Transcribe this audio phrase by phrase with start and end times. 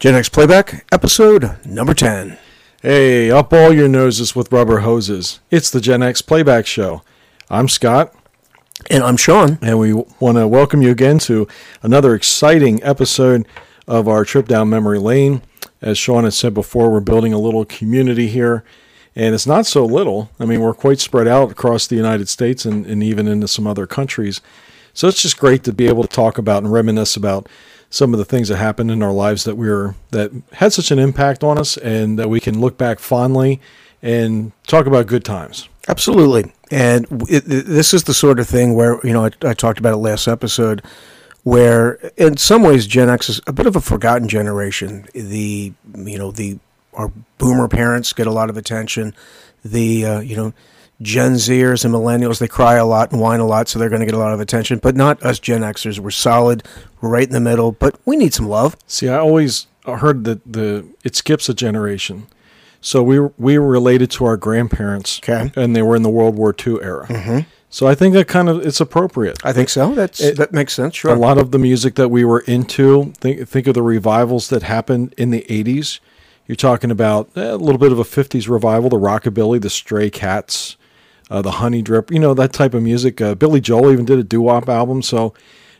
[0.00, 2.38] Gen X Playback, episode number 10.
[2.80, 5.40] Hey, up all your noses with rubber hoses.
[5.50, 7.02] It's the Gen X Playback Show.
[7.50, 8.14] I'm Scott,
[8.88, 9.58] And I'm Sean.
[9.60, 11.46] and we want to welcome you again to
[11.82, 13.46] another exciting episode
[13.86, 15.42] of our trip down memory lane.
[15.82, 18.64] As Sean has said before, we're building a little community here,
[19.14, 20.30] and it's not so little.
[20.40, 23.66] I mean, we're quite spread out across the United States and, and even into some
[23.66, 24.40] other countries.
[24.94, 27.48] So it's just great to be able to talk about and reminisce about
[27.90, 30.90] some of the things that happened in our lives that we were that had such
[30.90, 33.60] an impact on us, and that we can look back fondly
[34.00, 35.68] and talk about good times.
[35.88, 36.52] Absolutely.
[36.70, 39.92] And it, this is the sort of thing where, you know, I, I talked about
[39.92, 40.82] it last episode,
[41.42, 45.06] where in some ways Gen X is a bit of a forgotten generation.
[45.12, 46.58] The, you know, the,
[46.94, 49.14] our boomer parents get a lot of attention.
[49.64, 50.52] The, uh, you know,
[51.02, 54.00] Gen Zers and millennials, they cry a lot and whine a lot, so they're going
[54.00, 55.98] to get a lot of attention, but not us Gen Xers.
[55.98, 56.62] We're solid,
[57.00, 58.76] we're right in the middle, but we need some love.
[58.86, 62.26] See, I always heard that the it skips a generation.
[62.82, 65.50] So we were, we were related to our grandparents, Okay.
[65.56, 67.06] and they were in the World War II era.
[67.08, 67.38] Mm-hmm.
[67.72, 69.38] So I think that kind of it's appropriate.
[69.44, 69.94] I think so.
[69.94, 70.96] That's It- that makes sense.
[70.96, 71.12] Sure.
[71.12, 74.62] A lot of the music that we were into, think think of the revivals that
[74.64, 76.00] happened in the '80s.
[76.46, 80.10] You're talking about eh, a little bit of a '50s revival, the rockabilly, the Stray
[80.10, 80.76] Cats,
[81.30, 83.20] uh, the Honey Drip, you know that type of music.
[83.20, 85.32] Uh, Billy Joel even did a doo wop album, so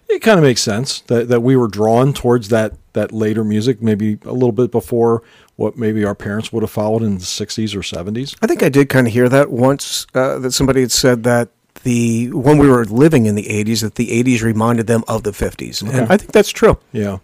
[0.08, 3.82] it kind of makes sense that, that we were drawn towards that that later music,
[3.82, 5.22] maybe a little bit before
[5.56, 8.36] what maybe our parents would have followed in the '60s or '70s.
[8.42, 11.50] I think I did kind of hear that once uh, that somebody had said that
[11.82, 15.30] the when we were living in the 80s that the 80s reminded them of the
[15.30, 15.82] 50s.
[15.82, 16.78] And I think that's true.
[16.92, 17.18] Yeah.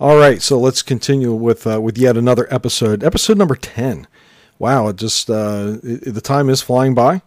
[0.00, 4.06] All right, so let's continue with uh, with yet another episode, episode number ten.
[4.60, 7.22] Wow, it just uh, it, the time is flying by,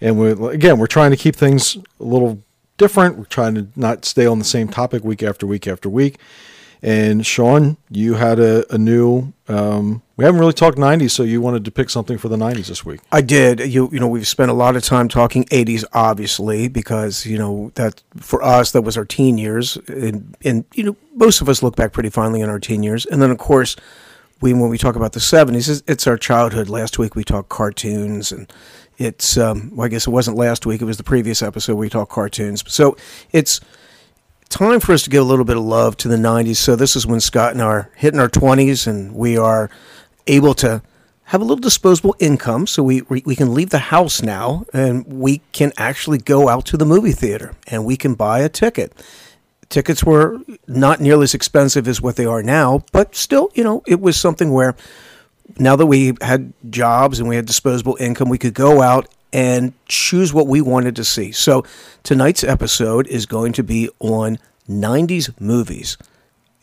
[0.00, 2.42] and we again we're trying to keep things a little
[2.76, 3.18] different.
[3.18, 6.18] We're trying to not stay on the same topic week after week after week.
[6.80, 9.32] And Sean, you had a, a new.
[9.48, 12.68] Um, we haven't really talked '90s, so you wanted to pick something for the '90s
[12.68, 13.00] this week.
[13.10, 13.58] I did.
[13.60, 17.72] You you know we've spent a lot of time talking 80s obviously because you know
[17.74, 21.64] that for us that was our teen years and and you know most of us
[21.64, 23.06] look back pretty fondly on our teen years.
[23.06, 23.74] And then of course
[24.40, 26.68] we when we talk about the 70s it's, it's our childhood.
[26.68, 28.52] Last week we talked cartoons and
[28.98, 31.88] it's um well, I guess it wasn't last week it was the previous episode we
[31.88, 32.62] talked cartoons.
[32.70, 32.96] So
[33.32, 33.60] it's
[34.48, 36.56] time for us to give a little bit of love to the 90s.
[36.56, 39.70] So this is when Scott and I are hitting our 20s and we are
[40.26, 40.82] able to
[41.24, 45.06] have a little disposable income so we, we, we can leave the house now and
[45.06, 48.94] we can actually go out to the movie theater and we can buy a ticket.
[49.68, 53.82] Tickets were not nearly as expensive as what they are now, but still, you know,
[53.86, 54.74] it was something where
[55.58, 59.72] now that we had jobs and we had disposable income, we could go out and
[59.86, 61.32] choose what we wanted to see.
[61.32, 61.64] So
[62.02, 64.38] tonight's episode is going to be on
[64.68, 65.96] 90s movies.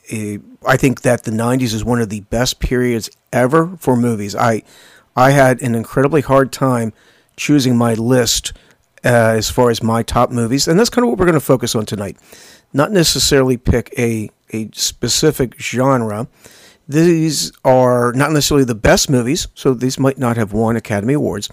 [0.10, 4.36] Eh, I think that the 90s is one of the best periods ever for movies.
[4.36, 4.64] I
[5.16, 6.92] I had an incredibly hard time
[7.38, 8.52] choosing my list
[9.06, 11.40] uh, as far as my top movies, and that's kind of what we're going to
[11.40, 12.18] focus on tonight.
[12.74, 16.28] Not necessarily pick a a specific genre.
[16.88, 21.50] These are not necessarily the best movies, so these might not have won Academy Awards,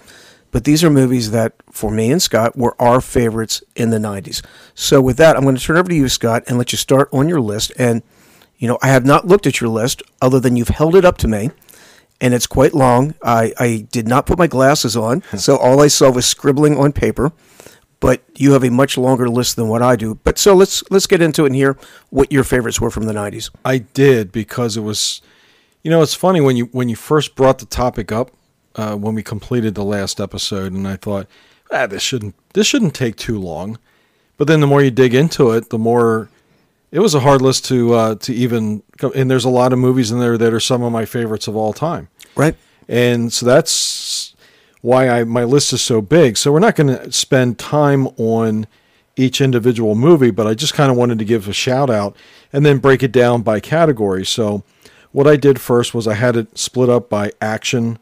[0.51, 4.45] but these are movies that, for me and Scott, were our favorites in the 90s.
[4.75, 7.09] So, with that, I'm going to turn over to you, Scott, and let you start
[7.11, 7.71] on your list.
[7.79, 8.03] And,
[8.57, 11.17] you know, I have not looked at your list other than you've held it up
[11.19, 11.49] to me,
[12.21, 13.15] and it's quite long.
[13.23, 16.93] I, I did not put my glasses on, so all I saw was scribbling on
[16.93, 17.31] paper.
[18.03, 20.15] But you have a much longer list than what I do.
[20.25, 21.77] But so let's let's get into it and hear
[22.09, 23.49] what your favorites were from the 90s.
[23.63, 25.21] I did because it was,
[25.83, 28.31] you know, it's funny when you when you first brought the topic up
[28.75, 31.27] uh, when we completed the last episode, and I thought,
[31.71, 33.77] ah, this shouldn't this shouldn't take too long.
[34.37, 36.27] But then the more you dig into it, the more
[36.91, 38.83] it was a hard list to uh, to even.
[38.97, 41.47] Come, and there's a lot of movies in there that are some of my favorites
[41.47, 42.55] of all time, Right?
[42.89, 43.71] and so that's
[44.83, 46.37] why I my list is so big.
[46.37, 48.67] So we're not going to spend time on
[49.15, 52.15] each individual movie, but I just kind of wanted to give a shout out
[52.51, 54.25] and then break it down by category.
[54.25, 54.63] So
[55.11, 57.97] what I did first was I had it split up by action,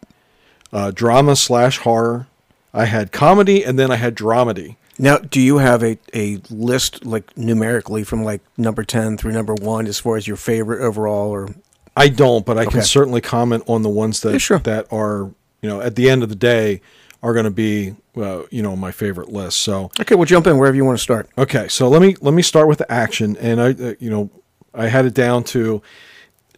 [0.74, 2.28] uh, drama slash horror.
[2.74, 4.78] I had comedy and then I had dramedy.
[4.98, 9.54] Now, do you have a, a list like numerically from like number 10 through number
[9.54, 11.50] 1 as far as your favorite overall or
[11.98, 12.72] I don't, but I Okay.
[12.72, 14.60] can certainly comment on the ones that Yeah, sure.
[14.60, 15.32] that are
[15.62, 16.82] you know at the end of the day
[17.24, 19.60] are going to be uh, you know my favorite list.
[19.60, 21.30] So Okay, we'll jump in wherever you want to start.
[21.38, 24.30] Okay, so let me let me start with the action, and I, uh, you know,
[24.74, 25.82] I had it down to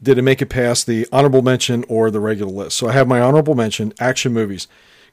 [0.01, 2.77] did it make it past the honorable mention or the regular list?
[2.77, 4.67] So I have my honorable mention: action movies,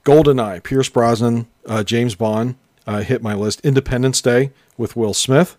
[0.04, 3.60] GoldenEye, Pierce Brosnan, uh, James Bond uh, hit my list.
[3.60, 5.56] Independence Day with Will Smith,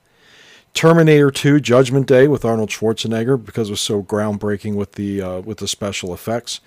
[0.74, 5.40] Terminator 2 Judgment Day with Arnold Schwarzenegger because it was so groundbreaking with the uh,
[5.42, 6.62] with the special effects.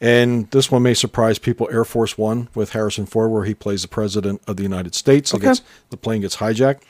[0.00, 3.82] And this one may surprise people Air Force 1 with Harrison Ford where he plays
[3.82, 5.32] the president of the United States.
[5.34, 5.44] Okay.
[5.46, 6.80] gets- the plane gets hijacked.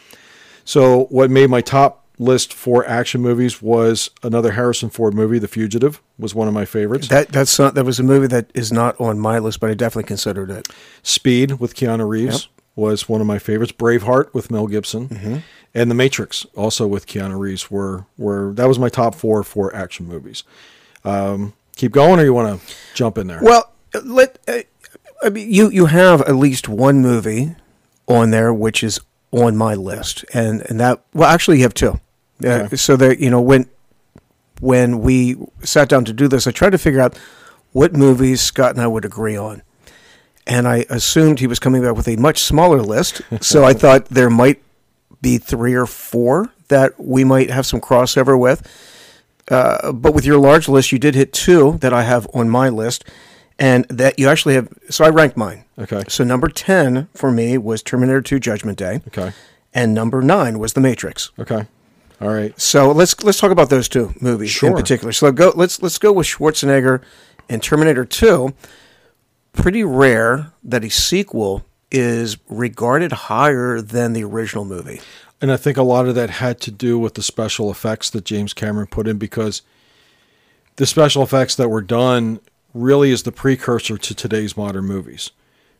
[0.65, 5.49] So what made my top list for action movies was another Harrison Ford movie, The
[5.49, 7.09] Fugitive was one of my favorites.
[7.09, 9.75] That that's not, that was a movie that is not on my list, but I
[9.75, 10.69] definitely considered it.
[11.03, 13.73] Speed with Keanu Reeves was one of my favorites.
[13.73, 15.37] Braveheart with Mel Gibson, Mm-hmm.
[15.75, 19.75] and The Matrix also with Keanu Reeves were were that was my top four for
[19.75, 20.45] action movies.
[21.05, 23.41] Um, keep going, or you want to jump in there?
[23.43, 23.73] Well,
[24.05, 24.61] let uh,
[25.23, 27.55] I mean you you have at least one movie
[28.07, 29.01] on there which is
[29.31, 32.01] on my list, and and that well actually you have two.
[32.45, 32.77] Uh, Okay.
[32.77, 33.69] So that you know when
[34.61, 37.19] when we sat down to do this, I tried to figure out
[37.73, 39.63] what movies Scott and I would agree on.
[40.47, 43.23] And I assumed he was coming back with a much smaller list.
[43.41, 44.63] So I thought there might
[45.23, 48.63] be three or four that we might have some crossover with.
[49.51, 52.69] Uh, but with your large list, you did hit two that I have on my
[52.71, 53.05] list,
[53.59, 54.69] and that you actually have.
[54.91, 55.65] So I ranked mine.
[55.79, 56.03] Okay.
[56.09, 59.33] So number ten for me was Terminator Two: Judgment Day, Okay.
[59.75, 61.31] and number nine was The Matrix.
[61.39, 61.67] Okay.
[62.21, 62.59] All right.
[62.59, 64.77] So let's let's talk about those two movies in Sure.
[64.77, 65.13] particular.
[65.13, 67.03] So go let's let's go with Schwarzenegger
[67.49, 68.55] and Terminator Two.
[69.53, 75.01] Pretty rare that a sequel is regarded higher than the original movie.
[75.41, 78.25] And I think a lot of that had to do with the special effects that
[78.25, 79.63] James Cameron put in because
[80.77, 82.41] the special effects that were done
[82.73, 85.31] really is the precursor to today's modern movies.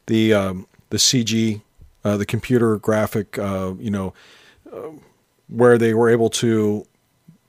[0.07, 1.63] The um, the CG,
[2.05, 4.13] uh, the computer graphic, uh, you know,
[4.73, 4.91] uh,
[5.49, 6.87] where they were able to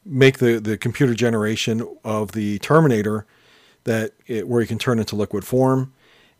[0.05, 3.25] make the, the computer generation of the Terminator
[3.83, 5.93] that it, where you can turn into liquid form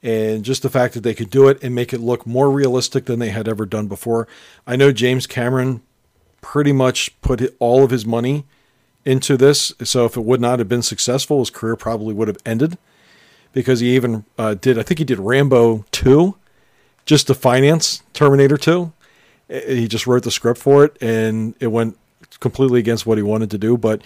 [0.06, 3.06] and just the fact that they could do it and make it look more realistic
[3.06, 4.28] than they had ever done before.
[4.68, 5.82] I know James Cameron
[6.42, 8.46] pretty much put all of his money
[9.04, 12.38] into this, so if it would not have been successful, his career probably would have
[12.46, 12.78] ended
[13.52, 14.78] because he even uh, did.
[14.78, 16.36] I think he did Rambo two,
[17.06, 18.94] just to finance Terminator two.
[19.50, 21.98] Uh, He just wrote the script for it, and it went
[22.40, 23.76] completely against what he wanted to do.
[23.76, 24.02] But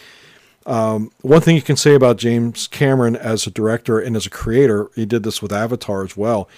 [0.65, 4.29] um, one thing you can say about James Cameron as a director and as a
[4.29, 6.49] creator, he did this with Avatar as well.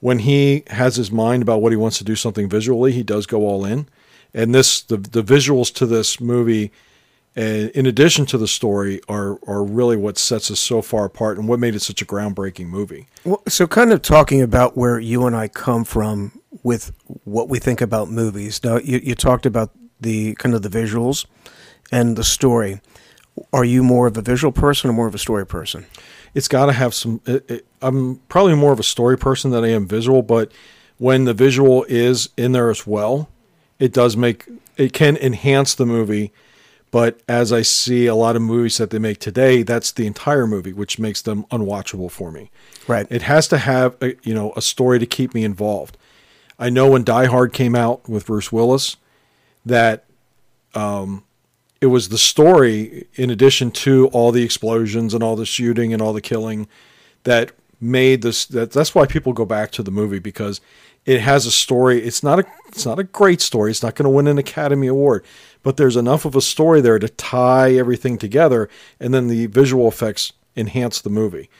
[0.00, 3.26] When he has his mind about what he wants to do something visually, he does
[3.26, 3.88] go all in.
[4.34, 6.70] And this, the the visuals to this movie,
[7.36, 11.38] uh, in addition to the story, are are really what sets us so far apart
[11.38, 13.08] and what made it such a groundbreaking movie.
[13.24, 16.92] Well, so kind of talking about where you and I come from with
[17.24, 18.62] what we think about movies.
[18.62, 19.70] Now, you, you talked about
[20.00, 21.24] the kind of the visuals
[21.90, 22.80] and the story.
[23.52, 25.86] Are you more of a visual person or more of a story person?
[26.36, 27.22] it's got to have some.
[27.24, 30.52] It, it, I'm probably more of a story person than I am visual, but
[30.98, 33.30] when the visual is in there as well,
[33.78, 34.46] it does make
[34.76, 36.32] it can enhance the movie.
[36.90, 40.46] But as I see a lot of movies that they make today, that's the entire
[40.46, 42.50] movie, which makes them unwatchable for me.
[42.86, 43.06] Right.
[43.10, 45.96] It has to have a, you know a story to keep me involved.
[46.58, 48.98] I know when Die Hard came out with Bruce Willis,
[49.64, 50.04] that
[50.74, 51.24] um,
[51.80, 56.00] it was the story in addition to all the explosions and all the shooting and
[56.00, 56.68] all the killing
[57.24, 60.60] that made this that that's why people go back to the movie because
[61.04, 64.04] it has a story it's not a it's not a great story it's not going
[64.04, 65.24] to win an academy award
[65.62, 68.68] but there's enough of a story there to tie everything together
[68.98, 71.50] and then the visual effects enhance the movie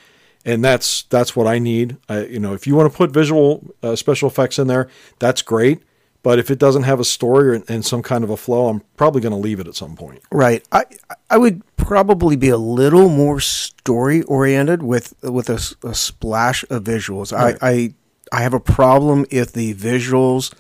[0.47, 1.97] and that's that's what I need.
[2.09, 4.89] I, you know, if you want to put visual uh, special effects in there,
[5.19, 5.83] that's great.
[6.27, 8.83] But if it doesn't have a story or, and some kind of a flow, I'm
[8.97, 10.23] probably going to leave it at some point.
[10.33, 10.67] Right.
[10.73, 10.85] I
[11.31, 16.83] I would probably be a little more story oriented with with a, a splash of
[16.83, 17.33] visuals.
[17.33, 17.57] Right.
[17.63, 17.95] I, I
[18.33, 20.53] I have a problem if the visuals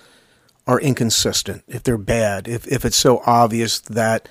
[0.68, 4.28] are inconsistent, if they're bad, if if it's so obvious that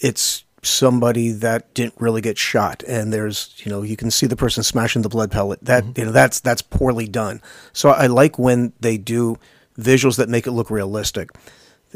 [0.00, 4.36] it's somebody that didn't really get shot and there's you know you can see the
[4.36, 5.98] person smashing the blood pellet that mm-hmm.
[5.98, 7.40] you know that's that's poorly done
[7.72, 9.38] so i like when they do
[9.78, 11.30] visuals that make it look realistic.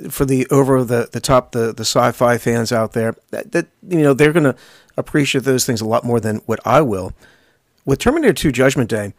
[0.08, 4.00] For the over the the top the the sci-fi fans out there that, that you
[4.02, 4.56] know they're going to
[4.96, 7.12] appreciate those things a lot more than what I will.
[7.84, 9.12] With Terminator 2 Judgment Day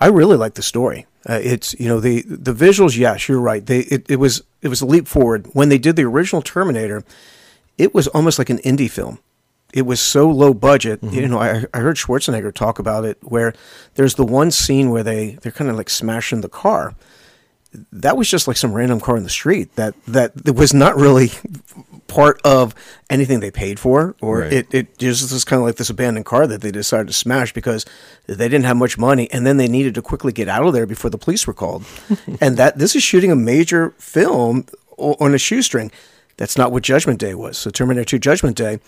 [0.00, 1.06] I really like the story.
[1.28, 3.64] Uh, it's you know the the visuals yes you're right.
[3.64, 5.48] They it, it was it was a leap forward.
[5.52, 7.04] When they did the original Terminator
[7.76, 9.20] it was almost like an indie film.
[9.72, 11.00] It was so low budget.
[11.12, 13.54] You know I, I heard Schwarzenegger talk about it where
[13.94, 16.94] there's the one scene where they they're kind of like smashing the car
[17.92, 21.30] that was just like some random car in the street that that was not really
[22.06, 22.74] part of
[23.10, 24.52] anything they paid for or Right.
[24.52, 27.52] it, it just was kind of like this abandoned car that they decided to smash
[27.52, 27.84] because
[28.26, 30.86] they didn't have much money and then they needed to quickly get out of there
[30.86, 31.84] before the police were called
[32.40, 34.64] and that this is shooting a major film
[34.96, 35.90] on a shoestring
[36.38, 37.58] That's not what Judgment Day was.
[37.58, 38.78] So Terminator 2 Judgment Day,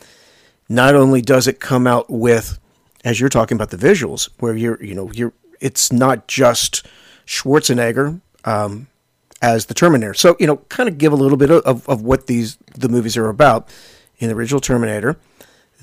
[0.68, 2.58] not only does it come out with,
[3.04, 6.86] as you're talking about the visuals, where you're, you know, you're, it's not just
[7.26, 8.88] Schwarzenegger um,
[9.42, 10.14] as the Terminator.
[10.14, 13.16] So, you know, kind of give a little bit of, of what these, the movies
[13.16, 13.68] are about.
[14.18, 15.16] In the original Terminator,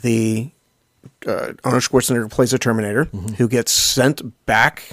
[0.03, 0.51] the
[1.25, 3.05] uh, Arnold Schwarzenegger plays a Terminator
[3.37, 4.91] who gets sent back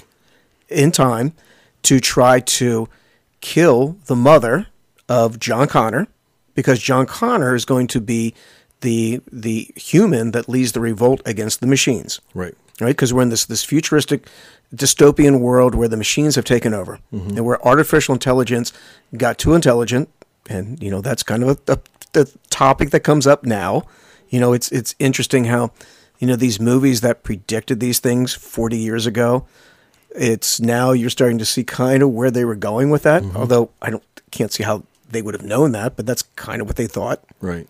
[0.67, 1.33] in time
[1.83, 2.89] to try to
[3.41, 4.67] kill the mother
[5.07, 6.07] of John Connor
[6.55, 8.33] because John Connor is going to be
[8.81, 12.19] the the human that leads the revolt against the machines.
[12.33, 12.55] Right.
[12.81, 12.89] Right?
[12.89, 14.27] Because we're in this this futuristic
[14.73, 17.29] dystopian world where the machines have taken over mm-hmm.
[17.29, 18.73] and where artificial intelligence
[19.17, 20.09] got too intelligent
[20.49, 21.79] and you know that's kind of a, a,
[22.13, 23.83] the topic that comes up now.
[24.29, 25.71] You know, it's it's interesting how
[26.19, 29.45] you know these movies that predicted these things 40 years ago
[30.15, 33.23] it's now you're starting to see kind of where they were going with that.
[33.23, 33.37] Mm-hmm.
[33.37, 36.67] Although I don't can't see how they would have known that, but that's kind of
[36.67, 37.23] what they thought.
[37.39, 37.67] Right.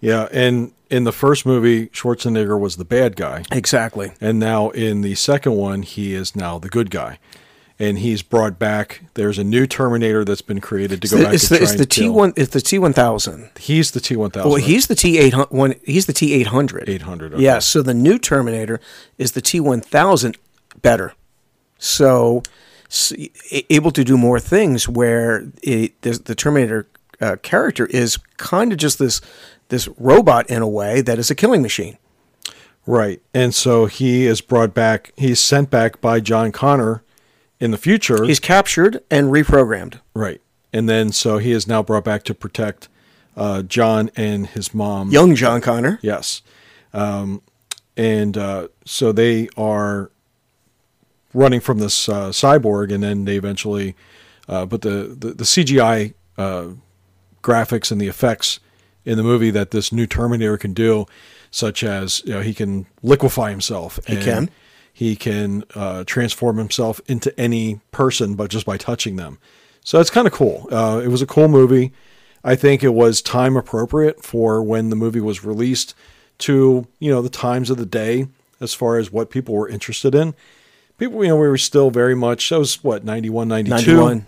[0.00, 4.12] Yeah, and in the first movie, Schwarzenegger was the bad guy, Exactly.
[4.20, 7.18] and now in the second one, he is now the good guy,
[7.78, 9.02] and he's brought back.
[9.14, 11.86] There's a new Terminator that's been created to go back It's to the, it's the
[11.86, 12.32] T one.
[12.36, 13.50] It's the T one thousand.
[13.58, 14.50] He's the T one thousand.
[14.50, 15.74] Well, he's the T eight one.
[15.84, 16.88] He's the T eight hundred.
[16.88, 17.42] 800, okay.
[17.42, 17.58] Yeah.
[17.58, 18.80] So the new Terminator
[19.18, 20.36] is the T one thousand
[20.82, 21.12] better.
[21.78, 22.42] So,
[23.70, 26.86] able to do more things where it, the, the Terminator
[27.20, 29.20] uh, character is kind of just this
[29.70, 31.98] this robot in a way that is a killing machine.
[32.86, 35.12] right, and so he is brought back.
[35.16, 37.02] He's sent back by John Connor
[37.58, 38.24] in the future.
[38.24, 40.00] He's captured and reprogrammed.
[40.14, 40.40] right,
[40.72, 42.88] and then so he is now brought back to protect
[43.36, 45.10] uh, John and his mom.
[45.10, 45.98] Young John Connor.
[46.02, 46.42] Yes.
[46.92, 47.42] Um,
[47.96, 50.10] and uh, so they are
[51.32, 53.94] running from this uh, cyborg, and then they eventually,
[54.48, 56.68] uh, but the, the, the CGI uh,
[57.42, 58.58] graphics and the effects
[59.04, 61.06] in the movie that this new Terminator can do,
[61.50, 63.98] such as you know, he can liquefy himself.
[64.06, 64.50] He can.
[64.92, 69.38] He can uh, transform himself into any person, but just by touching them.
[69.82, 70.68] So it's kind of cool.
[70.70, 71.92] Uh, it was a cool movie.
[72.44, 75.94] I think it was time appropriate for when the movie was released
[76.38, 78.28] to you know the times of the day
[78.60, 80.34] as far as what people were interested in.
[80.98, 82.50] People, you know, we were still very much.
[82.50, 83.74] That was what 91, 92.
[83.94, 84.26] 91.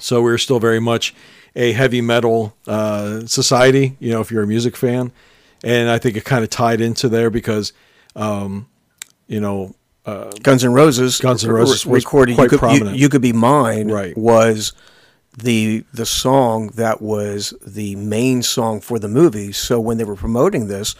[0.00, 1.14] So we were still very much
[1.54, 3.96] a heavy metal uh, society.
[4.00, 5.12] You know, if you're a music fan,
[5.62, 7.72] and I think it kind of tied into there because,
[8.16, 8.68] um,
[9.26, 11.20] you know, Guns N' Roses.
[11.20, 12.34] Guns N' Roses was recorded.
[12.34, 12.96] quite you, could, you- prominent.
[12.96, 13.88] You, could be mine.
[13.88, 14.16] Right.
[14.16, 14.72] Was
[15.38, 19.52] the the song that was the main song for the movie.
[19.52, 20.94] So when they were promoting this,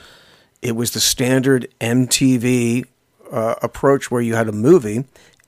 [0.63, 2.87] it was the standard MTV
[3.31, 5.05] uh, approach where you had a movie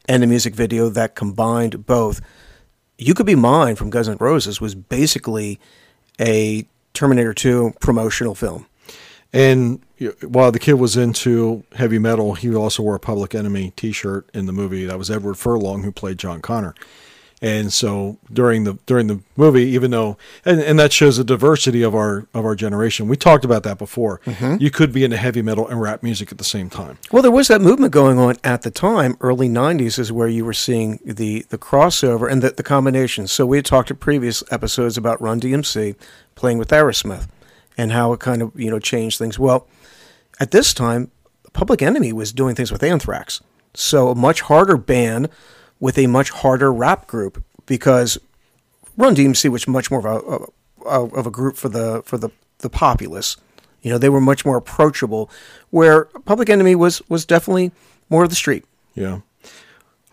[0.09, 2.21] and a music video that combined both.
[2.97, 5.59] You Could Be Mine from Guns N' Roses was basically
[6.21, 8.67] a Terminator 2 promotional film.
[9.33, 9.83] And
[10.23, 14.47] while the kid was into heavy metal, he also wore a Public Enemy T-shirt in
[14.47, 14.85] the movie.
[14.85, 16.75] That was Edward Furlong who played John Connor.
[17.43, 21.83] And so during the during the movie, even though and, and that shows the diversity
[21.83, 23.09] of our of our generation.
[23.09, 24.21] We talked about that before.
[24.25, 24.57] Mm-hmm.
[24.61, 26.99] You could be into heavy metal and rap music at the same time.
[27.12, 29.17] Well, there was that movement going on at the time.
[29.21, 33.26] Early '90s is where you were seeing the the crossover and the, the combination.
[33.26, 35.97] So we had talked in previous episodes about Run DMC
[36.37, 37.29] playing with Aerosmith
[37.76, 39.38] and how it kind of you know changed things.
[39.38, 39.67] Well,
[40.41, 41.11] at this time,
[41.53, 43.43] Public Enemy was doing things with Anthrax,
[43.75, 45.29] so a much harder band
[45.85, 48.17] with a much harder rap group because
[48.97, 50.49] Run DMC was much more of
[50.87, 53.37] a, of a group for the for the the populace.
[53.83, 55.29] You know, they were much more approachable.
[55.69, 57.71] Where Public Enemy was was definitely
[58.09, 58.64] more of the street.
[58.95, 59.21] Yeah.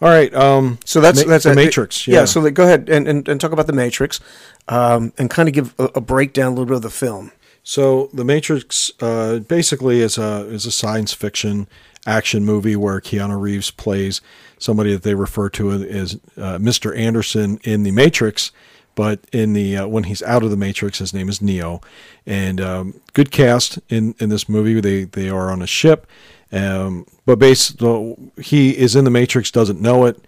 [0.02, 0.34] All right.
[0.36, 2.06] Um, So that's Ma- that's the a- Matrix.
[2.06, 2.16] Yeah.
[2.20, 2.26] Yeah.
[2.26, 4.20] so go ahead and, and, and talk about the Matrix,
[4.68, 7.32] um, and kind of give a, a breakdown a little bit of the film.
[7.64, 11.68] So the Matrix uh, basically is a is a science fiction
[12.06, 14.20] action movie where Keanu Reeves plays
[14.62, 16.96] somebody that they refer to as uh, Mr.
[16.98, 18.52] Anderson in the Matrix,
[18.96, 21.82] but in the uh, when he's out of the Matrix, his name is Neo,
[22.26, 24.80] and um, good cast in in this movie.
[24.80, 26.08] They they are on a ship,
[26.52, 27.76] um, but base
[28.38, 30.24] he is in the Matrix, doesn't know it,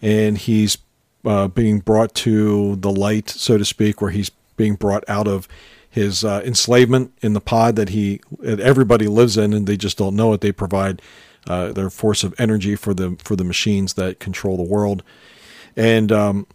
[0.00, 0.78] and he's
[1.24, 5.48] uh, being brought to the light, so to speak, where he's being brought out of
[5.90, 9.98] his uh, enslavement in the pod that he that everybody lives in, and they just
[9.98, 10.40] don't know it.
[10.40, 11.02] They provide
[11.46, 15.02] uh, their force of energy for the for the machines that control the world,
[15.76, 16.46] and um,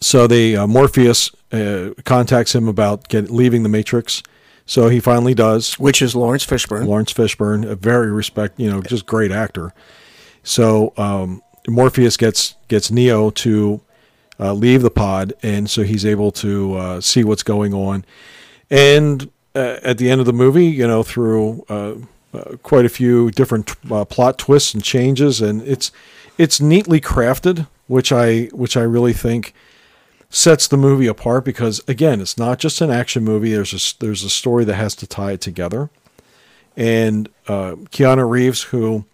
[0.00, 4.22] so they uh, Morpheus uh, contacts him about get, leaving the Matrix.
[4.68, 5.78] So he finally does.
[5.78, 6.86] Which is Laurence Fishburne.
[6.86, 9.72] Laurence Fishburne, a very respect, you know, just great actor.
[10.42, 13.80] So um, Morpheus gets gets Neo to
[14.38, 18.04] uh, leave the pod, and so he's able to uh, see what's going on.
[18.70, 21.94] And uh, at the end of the movie, you know, through uh,
[22.62, 25.92] quite a few different uh, plot twists and changes, and it's
[26.38, 29.54] it's neatly crafted, which I which I really think
[30.28, 33.52] sets the movie apart because again, it's not just an action movie.
[33.52, 35.90] There's a there's a story that has to tie it together,
[36.76, 39.04] and uh, Keanu Reeves, who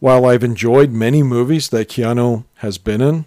[0.00, 3.24] while I've enjoyed many movies that Keanu has been in,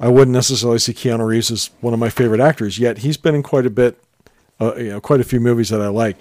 [0.00, 2.78] I wouldn't necessarily see Keanu Reeves as one of my favorite actors.
[2.78, 4.00] Yet he's been in quite a bit,
[4.60, 6.16] uh, you know, quite a few movies that I like.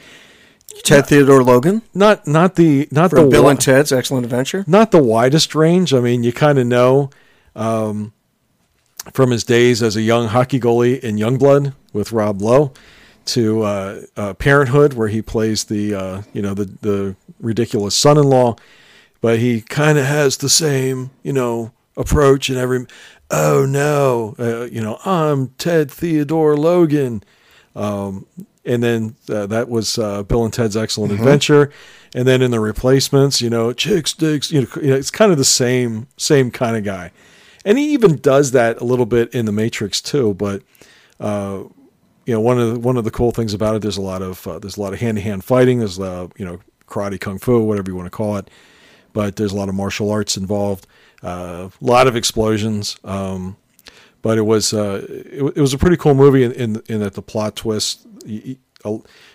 [0.84, 4.64] Ted Theodore Logan Not not the not the Bill wi- and Ted's Excellent Adventure.
[4.68, 5.94] not the widest range.
[5.94, 7.10] I mean, you kind of know
[7.56, 8.14] um,
[9.14, 12.74] from his days as a young hockey goalie in Youngblood with Rob Lowe
[13.26, 18.56] to uh, uh, Parenthood, where he plays the uh, you know the the ridiculous son-in-law,
[19.22, 22.86] but he kind of has the same you know approach in every.
[23.32, 27.24] Oh no, uh, you know I'm Ted Theodore Logan
[27.76, 28.26] Um,
[28.68, 31.72] and then uh, that was uh, Bill and Ted's Excellent Adventure,
[32.14, 34.52] and then in the replacements, you know, chick sticks.
[34.52, 37.12] You know, it's kind of the same same kind of guy,
[37.64, 40.34] and he even does that a little bit in the Matrix too.
[40.34, 40.64] But
[41.20, 41.64] uh,
[42.26, 44.22] you know, one of the, one of the cool things about it, there's a lot
[44.22, 45.80] of uh, there's a lot of hand to hand fighting.
[45.80, 48.50] There's uh, you know karate, kung fu, whatever you want to call it,
[49.14, 50.86] but there's a lot of martial arts involved.
[51.24, 52.98] Uh, a lot of explosions.
[53.04, 53.56] Um,
[54.22, 57.14] but it was uh, it, it was a pretty cool movie in in, in that
[57.14, 58.06] the plot twist.
[58.26, 58.60] It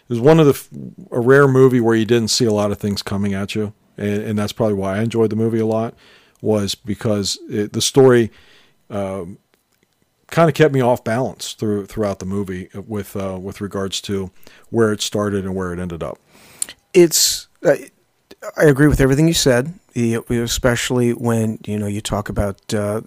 [0.09, 3.03] was one of the a rare movie where you didn't see a lot of things
[3.03, 5.95] coming at you, and, and that's probably why I enjoyed the movie a lot.
[6.41, 8.33] Was because it, the story
[8.91, 9.39] um,
[10.33, 14.33] kind of kept me off balance through throughout the movie with uh, with regards to
[14.71, 16.19] where it started and where it ended up.
[16.93, 17.77] it's uh,
[18.57, 23.03] I agree with everything you said, especially when you know you talk about uh,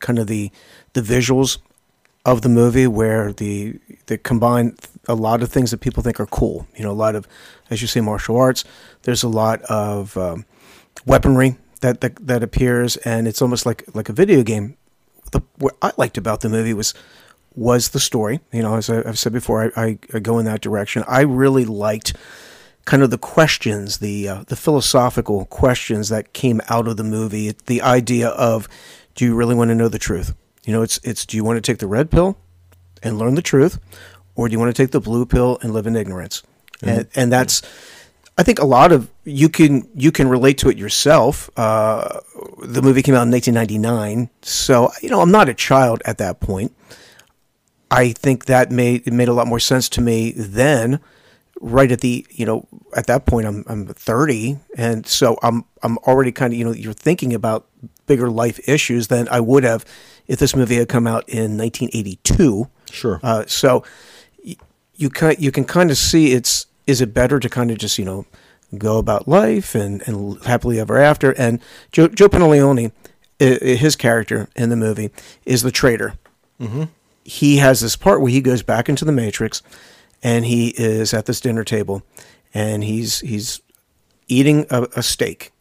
[0.00, 0.50] kind of the
[0.92, 1.58] the visuals
[2.24, 4.76] of the movie, where the they combine
[5.08, 6.66] a lot of things that people think are cool.
[6.76, 7.26] You know, a lot of,
[7.70, 8.64] as you say, martial arts.
[9.02, 10.44] There's a lot of um,
[11.06, 14.76] weaponry that, that that appears, and it's almost like like a video game.
[15.32, 16.94] The what I liked about the movie was
[17.54, 18.40] was the story.
[18.52, 21.04] You know, as I, I've said before, I, I, I go in that direction.
[21.08, 22.14] I really liked
[22.84, 27.52] kind of the questions, the uh, the philosophical questions that came out of the movie.
[27.66, 28.68] The idea of,
[29.14, 30.34] do you really want to know the truth?
[30.64, 32.38] You know, it's it's do you want to take the red pill
[33.02, 33.80] and learn the truth,
[34.34, 36.42] or do you want to take the blue pill and live in ignorance?
[36.82, 37.62] And and that's,
[38.36, 41.50] I think a lot of you can you can relate to it yourself.
[41.56, 42.20] Uh,
[42.62, 46.40] the movie came out in 1999, so you know I'm not a child at that
[46.40, 46.74] point.
[47.90, 51.00] I think that made it made a lot more sense to me then.
[51.60, 55.96] Right at the you know at that point I'm I'm 30 and so I'm I'm
[55.98, 57.68] already kind of you know you're thinking about
[58.06, 59.84] bigger life issues than I would have
[60.28, 62.68] if this movie had come out in 1982.
[62.90, 63.20] Sure.
[63.22, 63.84] Uh, so
[64.44, 64.56] y-
[64.96, 67.98] you can you can kind of see it's is it better to kind of just
[67.98, 68.26] you know
[68.78, 71.60] go about life and, and happily ever after and
[71.92, 72.90] Joe Joe Pantoliano,
[73.40, 75.10] i- i- his character in the movie
[75.44, 76.14] is the traitor.
[77.24, 79.62] He has this part where he goes back into the Matrix,
[80.22, 82.02] and he is at this dinner table,
[82.54, 83.60] and he's he's
[84.28, 85.52] eating a, a steak,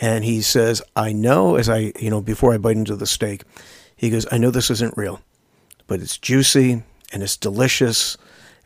[0.00, 3.42] and he says, "I know." As I you know before I bite into the steak,
[3.98, 5.20] he goes, "I know this isn't real."
[5.88, 8.16] but it's juicy and it's delicious.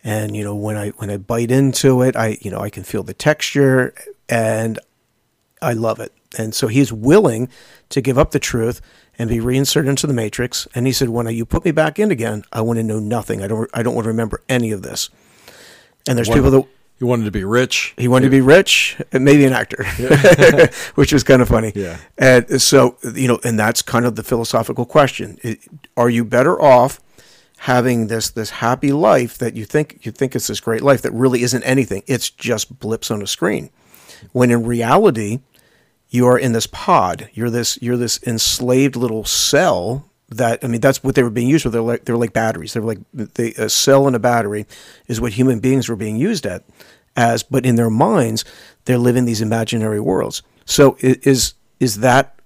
[0.05, 2.83] And you know when i when i bite into it i you know i can
[2.83, 3.95] feel the texture
[4.29, 4.79] and
[5.63, 6.13] i love it.
[6.37, 7.49] And so he's willing
[7.91, 8.81] to give up the truth
[9.19, 10.67] and be reinserted into the matrix.
[10.75, 13.43] And he said when you put me back in again i want to know nothing.
[13.43, 15.09] I don't i don't want to remember any of this.
[16.09, 16.67] And there's people that
[17.03, 17.95] He wanted to be rich.
[17.99, 19.85] he wanted to be rich, and maybe an actor,
[20.95, 21.73] which was kind of funny.
[21.75, 21.97] Yeah.
[22.17, 25.37] And so, you know, and that's kind of the philosophical question:
[25.97, 27.01] Are you better off
[27.57, 31.11] having this this happy life that you think you think it's this great life that
[31.11, 32.05] really isn't anything?
[32.07, 33.71] It's just blips on a screen.
[34.31, 35.41] When in reality,
[36.09, 37.31] you are in this pod.
[37.33, 40.09] You're this you're this enslaved little cell.
[40.37, 41.71] That I mean, that's what they were being used for.
[41.71, 42.73] They're like they're like batteries.
[42.73, 44.67] They were like they, a cell and a battery
[45.09, 46.65] is what human beings were being used at
[47.17, 47.43] as.
[47.43, 48.45] But in their minds,
[48.85, 50.43] they're living these imaginary worlds.
[50.65, 52.39] So is is that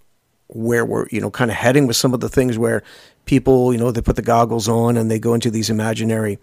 [0.49, 2.83] where we're you know kind of heading with some of the things where
[3.25, 6.39] people you know they put the goggles on and they go into these imaginary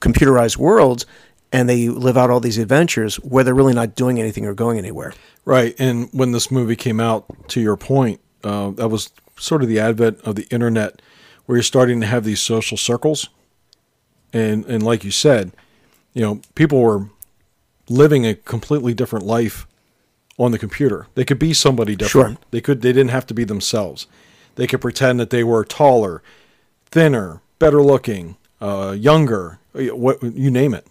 [0.00, 1.06] computerized worlds
[1.52, 4.78] and they live out all these adventures where they're really not doing anything or going
[4.78, 5.14] anywhere.
[5.44, 5.74] Right.
[5.78, 9.78] And when this movie came out, to your point, uh, that was sort of the
[9.78, 11.00] advent of the internet,
[11.46, 13.28] where you're starting to have these social circles.
[14.32, 15.52] And and like you said,
[16.12, 17.08] you know, people were
[17.88, 19.66] living a completely different life
[20.38, 21.06] on the computer.
[21.14, 22.38] They could be somebody different.
[22.38, 22.46] Sure.
[22.50, 24.06] They could they didn't have to be themselves.
[24.54, 26.22] They could pretend that they were taller,
[26.86, 30.86] thinner, better looking, uh, younger, uh, what you name it,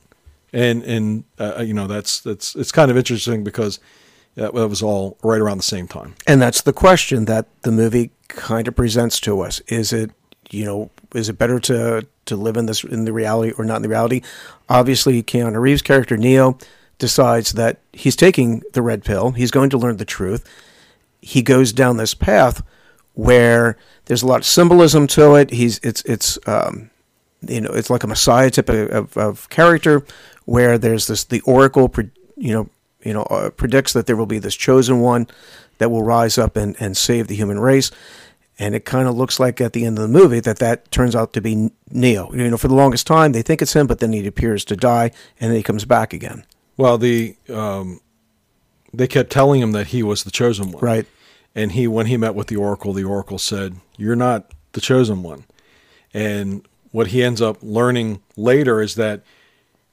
[0.54, 3.80] and and uh, you know that's that's it's kind of interesting because
[4.36, 6.16] that, that was all right around the same time.
[6.26, 10.12] And that's the question that the movie kind of presents to us: Is it
[10.50, 13.78] you know is it better to to live in this in the reality or not
[13.78, 14.22] in the reality?
[14.70, 16.58] Obviously, Keanu Reeves' character Neo
[16.98, 19.32] decides that he's taking the red pill.
[19.32, 20.48] He's going to learn the truth.
[21.22, 22.64] He goes down this path
[23.14, 25.52] where there's a lot of symbolism to it.
[25.52, 26.90] He's it's it's um,
[27.42, 30.04] you know it's like a messiah type of, of, of character
[30.46, 31.94] where there's this the oracle
[32.36, 32.70] you know
[33.04, 35.28] you know uh, predicts that there will be this chosen one
[35.78, 37.92] that will rise up and, and save the human race
[38.60, 41.16] and it kind of looks like at the end of the movie that that turns
[41.16, 42.32] out to be Neo.
[42.34, 44.76] You know, for the longest time they think it's him, but then he appears to
[44.76, 46.44] die, and then he comes back again.
[46.76, 48.00] Well, the um,
[48.94, 51.06] they kept telling him that he was the chosen one, Right.
[51.56, 55.24] And he, when he met with the oracle, the oracle said, "You're not the chosen
[55.24, 55.46] one."
[56.14, 59.22] And what he ends up learning later is that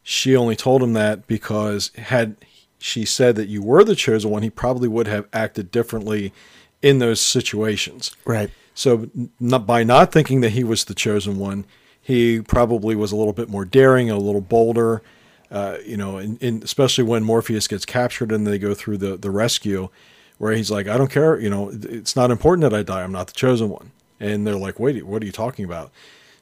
[0.02, 2.36] she only told him that because had
[2.84, 6.34] she said that you were the chosen one, he probably would have acted differently
[6.82, 8.14] in those situations.
[8.26, 8.50] Right.
[8.74, 9.08] So,
[9.40, 11.64] not, by not thinking that he was the chosen one,
[11.98, 15.00] he probably was a little bit more daring, a little bolder.
[15.50, 19.16] Uh, you know, in, in, especially when Morpheus gets captured and they go through the
[19.16, 19.88] the rescue,
[20.36, 21.40] where he's like, "I don't care.
[21.40, 23.02] You know, it's not important that I die.
[23.02, 25.90] I'm not the chosen one." And they're like, "Wait, what are you talking about?"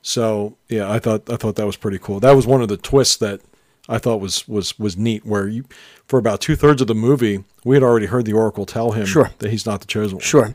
[0.00, 2.18] So, yeah, I thought I thought that was pretty cool.
[2.18, 3.42] That was one of the twists that
[3.88, 5.24] I thought was was was neat.
[5.24, 5.64] Where you,
[6.12, 9.06] for about two thirds of the movie, we had already heard the Oracle tell him
[9.06, 9.30] Sure.
[9.38, 10.22] that he's not the chosen one.
[10.22, 10.54] Sure.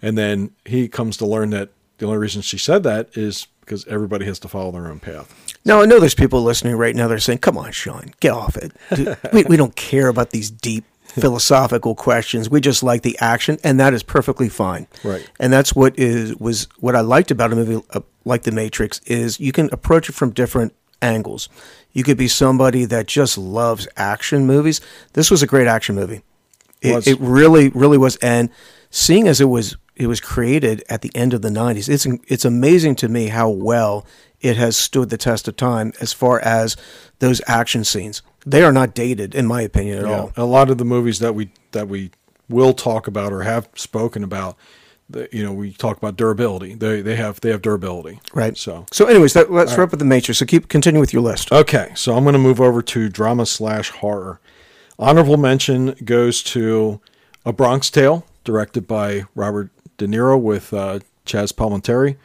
[0.00, 3.86] And then he comes to learn that the only reason she said that is because
[3.86, 5.28] everybody has to follow their own path.
[5.62, 7.06] Now I know there's people listening right now.
[7.06, 8.72] They're saying, "Come on, Sean, get off it.
[9.34, 12.48] We we don't care about these deep philosophical questions.
[12.48, 14.86] We just like the action, and that is perfectly fine.
[15.02, 15.28] Right.
[15.38, 19.00] And that's what is was what I liked about a movie uh, like The Matrix
[19.06, 20.72] is you can approach it from different
[21.04, 21.48] angles.
[21.92, 24.80] You could be somebody that just loves action movies.
[25.12, 26.22] This was a great action movie.
[26.82, 27.06] Was.
[27.06, 28.16] It, it really, really was.
[28.16, 28.50] And
[28.90, 31.88] seeing as it was, it was created at the end of the '90s.
[31.88, 34.06] It's it's amazing to me how well
[34.40, 36.76] it has stood the test of time as far as
[37.20, 38.22] those action scenes.
[38.44, 40.32] They are not dated, in my opinion, at all.
[40.36, 42.10] A lot of the movies that we that we
[42.48, 44.56] will talk about or have spoken about,
[45.10, 46.74] the, you know, we talk about durability.
[46.74, 48.20] They they have they have durability.
[48.32, 48.56] Right.
[48.56, 50.38] So So, anyways, that, let's wrap up the Matrix.
[50.38, 51.52] So, keep continue with your list.
[51.52, 54.40] Okay, so I'm going to move over to drama slash horror.
[54.98, 57.00] Honorable mention goes to
[57.44, 62.16] A Bronx Tale, directed by Robert De Niro with uh, Chaz Palminteri,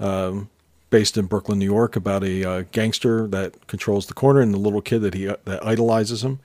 [0.00, 0.48] um,
[0.90, 4.58] based in Brooklyn, New York, about a uh, gangster that controls the corner and the
[4.58, 6.40] little kid that he that idolizes him.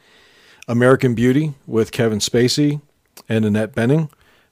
[0.68, 2.82] American Beauty with Kevin Spacey
[3.28, 4.10] and Annette Bening,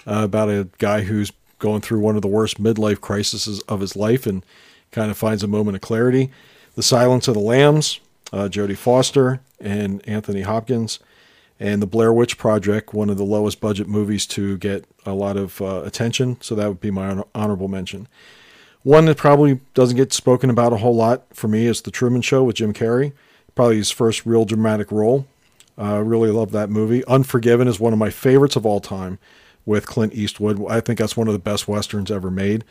[0.07, 3.95] uh, about a guy who's going through one of the worst midlife crises of his
[3.95, 4.45] life and
[4.91, 6.31] kind of finds a moment of clarity.
[6.75, 7.99] The Silence of the Lambs,
[8.31, 10.99] uh, Jodie Foster and Anthony Hopkins,
[11.59, 15.37] and The Blair Witch Project, one of the lowest budget movies to get a lot
[15.37, 16.37] of uh, attention.
[16.41, 18.07] So that would be my honorable mention.
[18.83, 22.21] One that probably doesn't get spoken about a whole lot for me is The Truman
[22.21, 23.13] Show with Jim Carrey.
[23.55, 25.25] Probably his first real dramatic role.
[25.77, 27.03] I uh, really love that movie.
[27.05, 29.17] Unforgiven is one of my favorites of all time
[29.67, 30.65] with Clint Eastwood.
[30.67, 32.63] I think that's one of the best westerns ever made.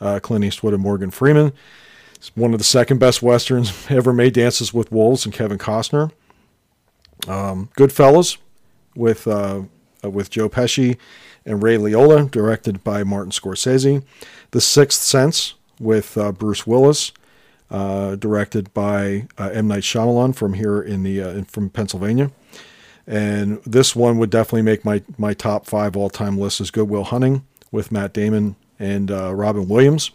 [0.00, 1.52] Uh, Clint Eastwood and Morgan Freeman.
[2.14, 4.32] It's one of the second best westerns ever made.
[4.32, 6.12] Dances with Wolves and Kevin Costner.
[7.28, 8.38] Um, Goodfellas
[8.94, 9.62] with uh,
[10.02, 10.96] uh, with Joe Pesci
[11.44, 14.02] and Ray Liotta, directed by Martin Scorsese.
[14.52, 17.12] The Sixth Sense with uh, Bruce Willis,
[17.70, 22.30] uh, directed by uh, M Night Shyamalan from here in the from Pennsylvania.
[23.06, 26.88] And this one would definitely make my my top five all time list is Good
[26.88, 30.10] Will Hunting with Matt Damon and uh, Robin Williams.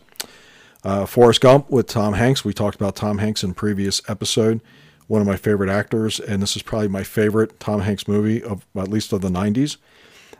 [0.83, 2.45] Uh, Forrest Gump with Tom Hanks.
[2.45, 4.61] We talked about Tom Hanks in previous episode.
[5.07, 8.65] One of my favorite actors, and this is probably my favorite Tom Hanks movie of
[8.75, 9.77] at least of the '90s.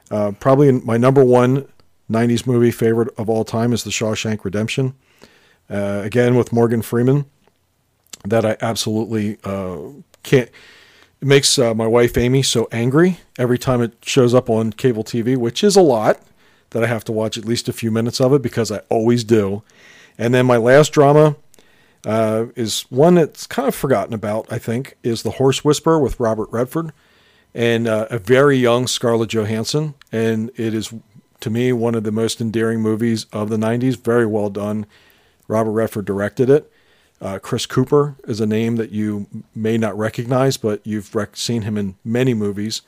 [0.09, 1.67] Uh, probably my number one
[2.09, 4.93] '90s movie favorite of all time is The Shawshank Redemption.
[5.69, 7.25] Uh, again with Morgan Freeman,
[8.25, 9.77] that I absolutely uh,
[10.23, 10.49] can't.
[11.21, 15.03] It makes uh, my wife Amy so angry every time it shows up on cable
[15.03, 16.21] TV, which is a lot
[16.69, 19.23] that I have to watch at least a few minutes of it because I always
[19.23, 19.63] do.
[20.17, 21.35] And then my last drama
[22.05, 26.19] uh, is one that's kind of forgotten about, I think, is The Horse Whisperer with
[26.19, 26.93] Robert Redford
[27.53, 29.95] and uh, a very young Scarlett Johansson.
[30.11, 30.93] And it is,
[31.41, 33.97] to me, one of the most endearing movies of the 90s.
[33.97, 34.85] Very well done.
[35.49, 36.71] Robert Redford directed it.
[37.21, 41.63] Uh, Chris Cooper is a name that you may not recognize, but you've rec- seen
[41.63, 42.81] him in many movies.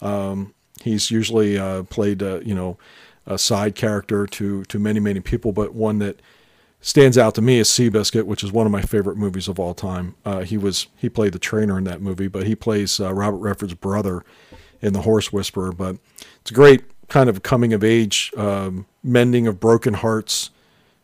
[0.00, 2.78] Um, he's usually uh, played, uh, you know,
[3.26, 6.20] a side character to to many many people, but one that
[6.80, 9.74] stands out to me is Seabiscuit, which is one of my favorite movies of all
[9.74, 10.14] time.
[10.24, 13.38] Uh, he was he played the trainer in that movie, but he plays uh, Robert
[13.38, 14.24] Redford's brother
[14.80, 15.72] in The Horse Whisperer.
[15.72, 15.96] But
[16.40, 20.50] it's a great kind of coming of age, um, mending of broken hearts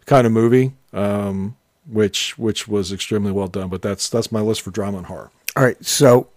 [0.07, 3.69] kind of movie, um, which which was extremely well done.
[3.69, 5.31] But that's that's my list for drama and horror.
[5.57, 6.29] All right, so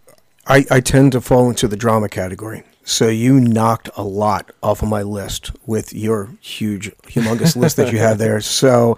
[0.47, 2.63] I, I tend to fall into the drama category.
[2.83, 7.91] So you knocked a lot off of my list with your huge, humongous list that
[7.91, 8.41] you have there.
[8.41, 8.97] So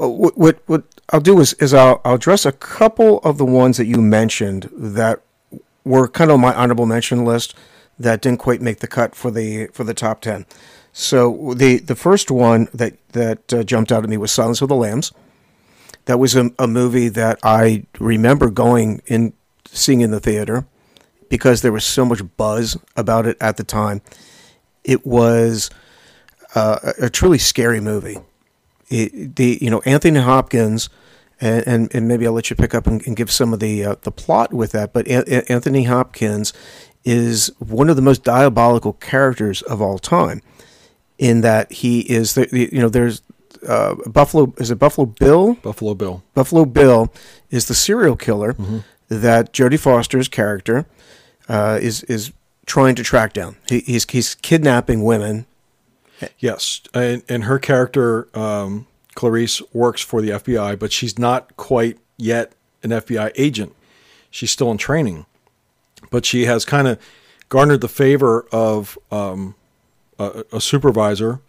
[0.00, 3.44] uh, what what, what I'll do is, is I'll, I'll address a couple of the
[3.44, 5.22] ones that you mentioned that
[5.84, 7.54] were kind of on my honorable mention list
[7.98, 10.44] that didn't quite make the cut for the for the top ten.
[10.92, 14.68] So the the first one that that uh, jumped out at me was Silence of
[14.68, 15.12] the Lambs.
[16.06, 19.32] That was a, a movie that I remember going in
[19.66, 20.66] seeing in the theater
[21.28, 24.00] because there was so much buzz about it at the time.
[24.84, 25.70] It was
[26.54, 28.18] uh, a, truly scary movie.
[28.88, 30.88] It, the you know Anthony Hopkins,
[31.40, 33.84] and, and, and maybe I'll let you pick up and, and give some of the
[33.84, 34.92] uh, the plot with that.
[34.92, 36.52] But a- Anthony Hopkins
[37.04, 40.40] is one of the most diabolical characters of all time,
[41.18, 43.22] in that he is the you know there's
[43.66, 45.54] uh, Buffalo is it Buffalo Bill?
[45.54, 46.22] Buffalo Bill.
[46.34, 47.12] Buffalo Bill
[47.50, 48.54] is the serial killer
[49.08, 50.86] that Jodie Foster's character
[51.48, 52.32] uh, is is
[52.66, 53.56] trying to track down.
[53.68, 55.46] He, he's he's kidnapping women.
[56.38, 61.98] Yes, and, and her character um, Clarice works for the FBI, but she's not quite
[62.16, 62.52] yet
[62.82, 63.74] an FBI agent.
[64.30, 65.26] She's still in training,
[66.10, 66.98] but she has kind of
[67.48, 69.54] garnered the favor of um,
[70.18, 71.40] a, a supervisor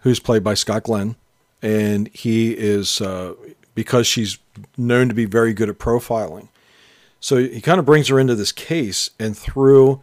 [0.00, 1.16] who's played by Scott Glenn,
[1.64, 3.34] and he is uh,
[3.74, 4.38] because she's
[4.76, 6.48] known to be very good at profiling.
[7.20, 10.02] So he kind of brings her into this case, and through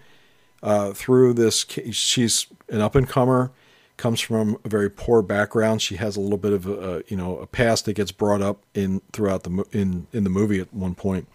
[0.64, 3.52] uh, through this, case, she's an up and comer,
[3.98, 5.82] comes from a very poor background.
[5.84, 8.64] She has a little bit of a you know a past that gets brought up
[8.74, 11.28] in throughout the in in the movie at one point,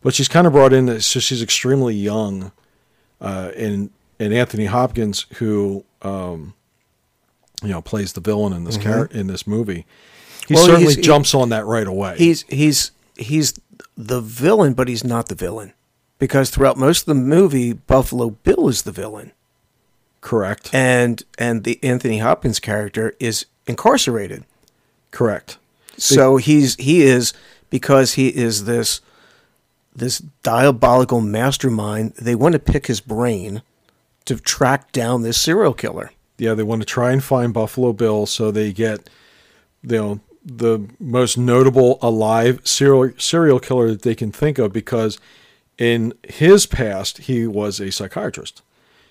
[0.00, 1.00] but she's kind of brought in.
[1.00, 2.52] So she's extremely young,
[3.20, 6.54] uh, and and Anthony Hopkins, who um,
[7.62, 8.90] you know plays the villain in this mm-hmm.
[8.90, 9.86] char- in this movie,
[10.48, 12.16] he Well, certainly he's- he- jumps on that right away.
[12.18, 13.54] He's he's he's
[13.96, 15.72] the villain, but he's not the villain
[16.18, 19.32] because throughout most of the movie, Buffalo Bill is the villain,
[20.20, 24.44] correct, and and the Anthony Hopkins character is incarcerated.
[25.10, 25.58] correct.
[25.96, 27.34] So he's he is
[27.68, 29.00] because he is this
[29.94, 32.14] this diabolical mastermind.
[32.14, 33.60] They want to pick his brain
[34.24, 36.12] to track down this serial killer.
[36.40, 39.08] Yeah, they want to try and find Buffalo Bill so they get
[39.82, 45.18] you know the most notable alive serial serial killer that they can think of because
[45.78, 48.62] in his past he was a psychiatrist.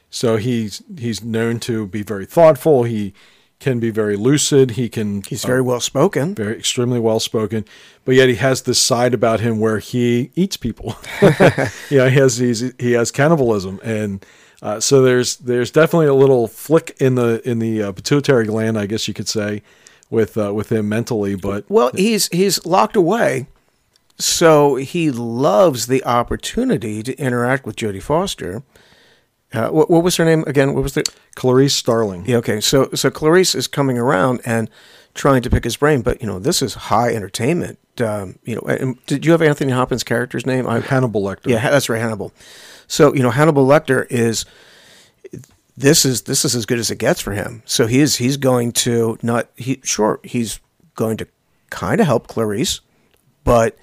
[0.10, 3.13] So he's he's known to be very thoughtful, he
[3.60, 6.34] can be very lucid, he can He's very uh, well spoken.
[6.34, 7.65] very extremely well spoken,
[8.06, 10.96] but yet he has this side about him where he eats people.
[11.89, 14.26] yeah, he has he has cannibalism, and
[14.62, 18.78] uh, so there's there's definitely a little flick in the in the uh, pituitary gland,
[18.78, 19.62] I guess you could say,
[20.10, 21.36] with uh, with him mentally.
[21.36, 23.48] But Well, he's he's locked away,
[24.17, 28.63] so he loves the opportunity to interact with Jodie Foster.
[29.52, 30.74] Uh, what, what was her name again?
[30.74, 31.04] What was the?
[31.36, 32.60] Clarice Starling, Yeah, okay.
[32.60, 34.69] So so Clarice is coming around and
[35.13, 37.80] trying to pick his brain, but you know this is high entertainment.
[38.02, 40.68] Um, you know, and did you have Anthony Hopkins' character's name?
[40.68, 41.48] I, Hannibal Lecter.
[41.48, 42.34] yeah, that's right, Hannibal.
[42.88, 44.46] So you know, Hannibal Lecter is
[45.78, 47.64] this is this is as good as it gets for him.
[47.66, 50.60] So he is he's going to not he sure he's
[50.96, 51.28] going to
[51.70, 52.82] kind of help Clarice,
[53.44, 53.78] but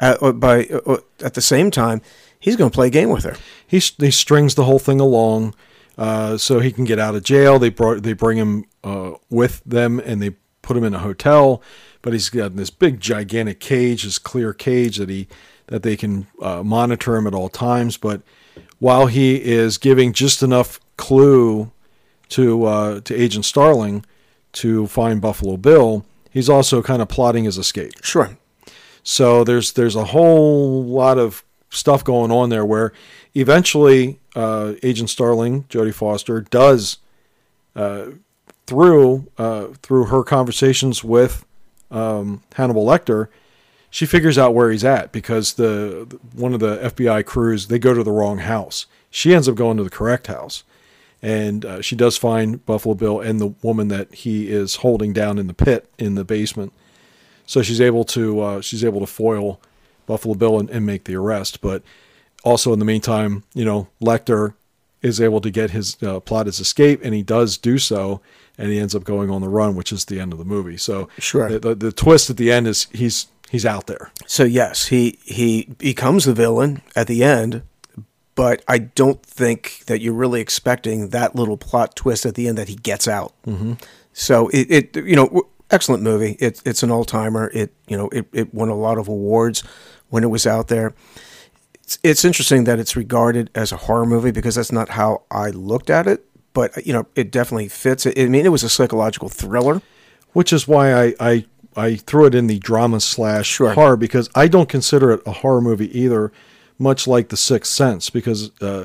[0.00, 2.02] uh, uh, by uh, at the same time
[2.38, 3.36] he's going to play a game with her.
[3.66, 5.54] he he strings the whole thing along
[5.98, 7.58] uh, so he can get out of jail.
[7.58, 11.62] They brought they bring him uh, with them and they put him in a hotel,
[12.02, 15.28] but he's got this big gigantic cage, this clear cage that he
[15.68, 17.96] that they can uh, monitor him at all times.
[17.96, 18.22] But
[18.78, 21.72] while he is giving just enough clue
[22.30, 24.04] to uh, to Agent Starling
[24.52, 27.92] to find Buffalo Bill, he's also kind of plotting his escape.
[28.02, 28.36] Sure.
[29.02, 32.92] So there's there's a whole lot of stuff going on there where
[33.34, 36.98] eventually uh, Agent Starling, Jodie Foster, does
[37.74, 38.06] uh,
[38.66, 41.45] through uh, through her conversations with
[41.90, 43.28] um, Hannibal Lecter,
[43.90, 47.94] she figures out where he's at because the one of the FBI crews they go
[47.94, 48.86] to the wrong house.
[49.10, 50.64] She ends up going to the correct house,
[51.22, 55.38] and uh, she does find Buffalo Bill and the woman that he is holding down
[55.38, 56.72] in the pit in the basement.
[57.46, 59.60] So she's able to uh, she's able to foil
[60.06, 61.60] Buffalo Bill and, and make the arrest.
[61.60, 61.82] But
[62.44, 64.54] also in the meantime, you know, Lecter
[65.02, 68.20] is able to get his uh, plot his escape, and he does do so
[68.58, 70.76] and he ends up going on the run, which is the end of the movie.
[70.76, 71.48] So Sure.
[71.48, 74.10] the, the, the twist at the end is he's he's out there.
[74.26, 77.62] So yes, he he becomes the villain at the end,
[78.34, 82.58] but I don't think that you're really expecting that little plot twist at the end
[82.58, 83.32] that he gets out.
[83.46, 83.74] Mm-hmm.
[84.12, 86.36] So it, it you know excellent movie.
[86.40, 87.50] It, it's an all timer.
[87.52, 89.62] It you know it, it won a lot of awards
[90.08, 90.94] when it was out there.
[91.74, 95.50] It's, it's interesting that it's regarded as a horror movie because that's not how I
[95.50, 96.24] looked at it.
[96.56, 98.06] But you know it definitely fits.
[98.06, 99.80] I mean it was a psychological thriller.
[100.32, 101.44] which is why I I,
[101.76, 103.72] I threw it in the drama slash Sure.
[103.74, 106.32] horror because I don't consider it a horror movie either,
[106.78, 108.84] much like The Sixth Sense because uh,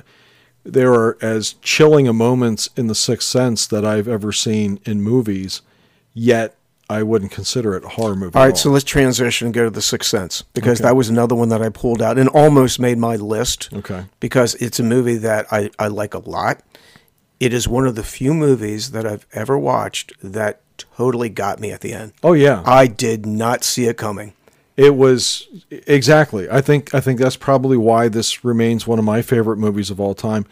[0.64, 5.02] there are as chilling a moments in The Sixth Sense that I've ever seen in
[5.02, 5.62] movies,
[6.14, 6.56] yet
[6.90, 8.38] I wouldn't consider it a horror movie.
[8.38, 10.88] All right, so let's transition and go to the Sixth Sense because Okay.
[10.90, 13.70] that was another one that I pulled out and almost made my list.
[13.74, 14.04] Okay.
[14.20, 16.60] Because it's a movie that I, I like a lot.
[17.42, 21.72] It is one of the few movies that I've ever watched that totally got me
[21.72, 22.14] at the end.
[22.24, 24.34] oh yeah, I did not see it coming.
[24.78, 26.48] It was exactly.
[26.50, 30.00] I think I think that's probably why this remains one of my favorite movies of
[30.00, 30.46] all time.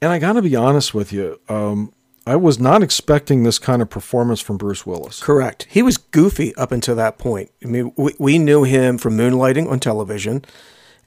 [0.00, 1.92] And I got to be honest with you, um,
[2.26, 5.22] I was not expecting this kind of performance from Bruce Willis.
[5.22, 5.66] Correct.
[5.68, 7.50] He was goofy up until that point.
[7.62, 10.44] I mean, we, we knew him from moonlighting on television.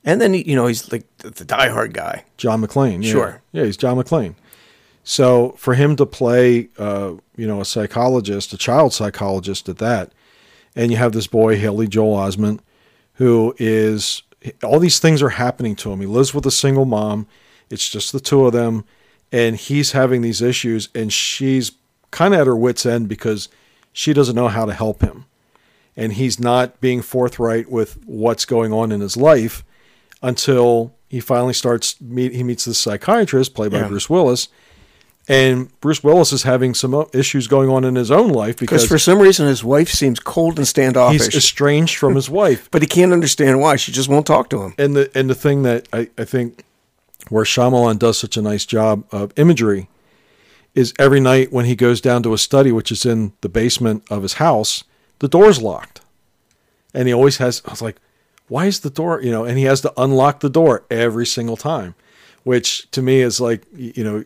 [0.03, 2.25] And then, you know, he's like the, the diehard guy.
[2.37, 3.11] John McClane, yeah.
[3.11, 3.41] Sure.
[3.51, 4.35] yeah, he's John McClane.
[5.03, 10.11] So for him to play, uh, you know, a psychologist, a child psychologist at that,
[10.75, 12.59] and you have this boy Haley Joel Osment,
[13.13, 14.23] who is
[14.63, 15.99] all these things are happening to him.
[15.99, 17.27] He lives with a single mom.
[17.69, 18.85] It's just the two of them,
[19.31, 21.71] and he's having these issues, and she's
[22.11, 23.49] kind of at her wits' end because
[23.93, 25.25] she doesn't know how to help him,
[25.95, 29.63] and he's not being forthright with what's going on in his life
[30.21, 33.87] until he finally starts meet he meets this psychiatrist played by Yeah.
[33.87, 34.47] Bruce Willis.
[35.27, 38.97] And Bruce Willis is having some issues going on in his own life Because for
[38.97, 41.25] some reason, his wife seems cold and standoffish.
[41.25, 42.69] he's estranged from his wife.
[42.71, 43.75] but he can't understand why.
[43.75, 44.73] She just won't talk to him.
[44.77, 46.65] And the and the thing that I, I think
[47.29, 49.89] where Shyamalan does such a nice job of imagery
[50.73, 54.03] is every night when he goes down to a study, which is in the basement
[54.09, 54.83] of his house,
[55.19, 56.01] the door's locked.
[56.93, 57.97] And he always has I was like,
[58.47, 61.57] why is the door, you know, and he has to unlock the door every single
[61.57, 61.95] time.
[62.43, 64.25] Which to me is like you know,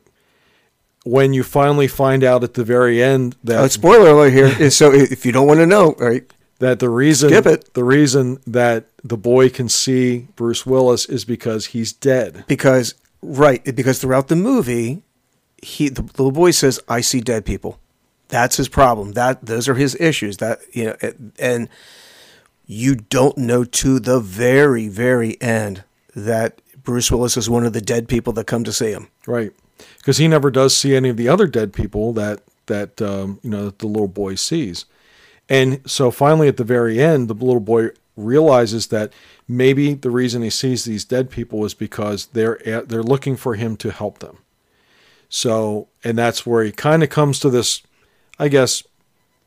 [1.06, 4.70] when you finally find out at the very end that Uh, spoiler alert here.
[4.82, 6.30] so if you don't want to know, right?
[6.60, 7.74] that the reason Skip it.
[7.74, 12.46] the reason that the boy can see Bruce Willis is because he's dead.
[12.48, 15.04] Because right, because throughout the movie,
[15.62, 17.80] he the little boy says, "I see dead people."
[18.30, 19.12] That's his problem.
[19.14, 20.38] That those are his issues.
[20.38, 20.96] That you know,
[21.38, 21.70] and
[22.66, 25.84] you don't know to the very, very end
[26.16, 29.10] that Bruce Willis is one of the dead people that come to see him.
[29.28, 29.52] Right.
[30.06, 33.50] Because he never does see any of the other dead people that that um, you
[33.50, 34.86] know that the little boy sees,
[35.50, 39.12] and so finally at the very end, the little boy realizes that
[39.48, 43.56] maybe the reason he sees these dead people is because they're at, they're looking for
[43.56, 44.38] him to help them.
[45.28, 47.82] So, and that's where he kind of comes to this,
[48.38, 48.84] I guess,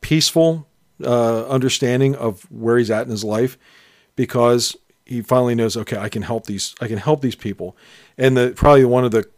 [0.00, 0.66] peaceful
[1.04, 3.56] uh, understanding of where he's at in his life,
[4.16, 7.76] because he finally knows, okay, I can help these, I can help these people,
[8.18, 9.28] and the probably one of the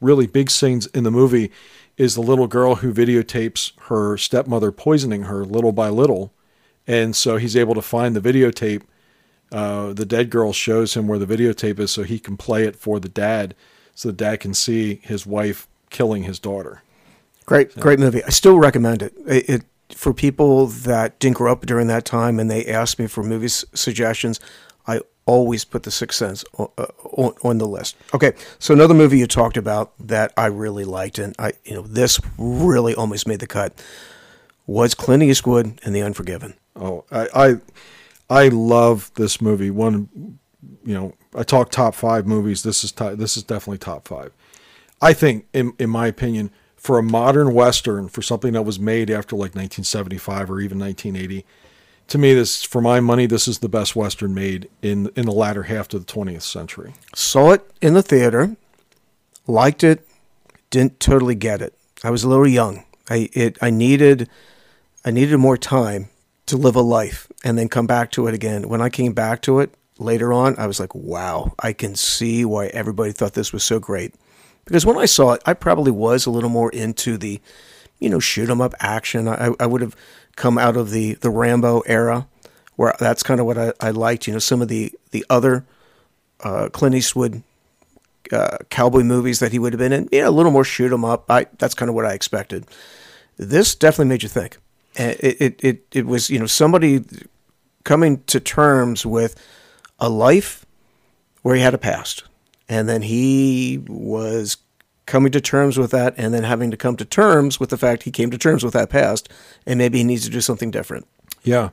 [0.00, 1.50] really big scenes in the movie
[1.96, 6.32] is the little girl who videotapes her stepmother poisoning her little by little,
[6.86, 8.82] and so he's able to find the videotape.
[9.52, 12.76] Uh, the dead girl shows him where the videotape is, so he can play it
[12.76, 13.54] for the dad,
[13.94, 16.82] so the dad can see his wife killing his daughter.
[17.46, 18.22] Great, great movie.
[18.24, 19.12] I still recommend it.
[19.26, 19.48] it.
[19.48, 23.22] It for people that didn't grow up during that time and they ask me for
[23.22, 24.40] movie s- suggestions.
[25.26, 27.96] Always put The Sixth Sense on, uh, on, on the list.
[28.14, 31.82] Okay, so another movie you talked about that I really liked, and I, you know,
[31.82, 33.80] this really almost made the cut
[34.66, 36.54] was Clint Eastwood and The Unforgiven.
[36.76, 37.54] Oh, I, I,
[38.44, 39.70] I love this movie.
[39.70, 40.38] One,
[40.84, 42.62] you know, I talk top five movies.
[42.62, 44.32] This is this is definitely top five.
[45.00, 49.10] I think, in in my opinion, for a modern western, for something that was made
[49.10, 51.44] after like 1975 or even 1980,
[52.10, 55.32] to me, this for my money, this is the best western made in in the
[55.32, 56.94] latter half of the 20th century.
[57.14, 58.56] Saw it in the theater,
[59.46, 60.06] liked it,
[60.70, 61.72] didn't totally get it.
[62.02, 62.84] I was a little young.
[63.08, 64.28] I it I needed
[65.04, 66.10] I needed more time
[66.46, 68.68] to live a life and then come back to it again.
[68.68, 72.44] When I came back to it later on, I was like, wow, I can see
[72.44, 74.14] why everybody thought this was so great.
[74.64, 77.40] Because when I saw it, I probably was a little more into the,
[78.00, 79.28] you know, shoot 'em up action.
[79.28, 79.94] I, I would have
[80.40, 82.26] come out of the, the Rambo era
[82.76, 84.26] where that's kind of what I, I liked.
[84.26, 85.66] You know, some of the, the other
[86.40, 87.42] uh, Clint Eastwood
[88.32, 90.08] uh, cowboy movies that he would have been in.
[90.10, 91.30] Yeah, a little more shoot 'em up.
[91.30, 92.64] I that's kind of what I expected.
[93.36, 94.56] This definitely made you think.
[94.94, 97.04] It, it, it, it was, you know, somebody
[97.84, 99.36] coming to terms with
[99.98, 100.64] a life
[101.42, 102.24] where he had a past.
[102.68, 104.56] And then he was
[105.10, 108.04] coming to terms with that and then having to come to terms with the fact
[108.04, 109.28] he came to terms with that past
[109.66, 111.06] and maybe he needs to do something different.
[111.42, 111.70] Yeah.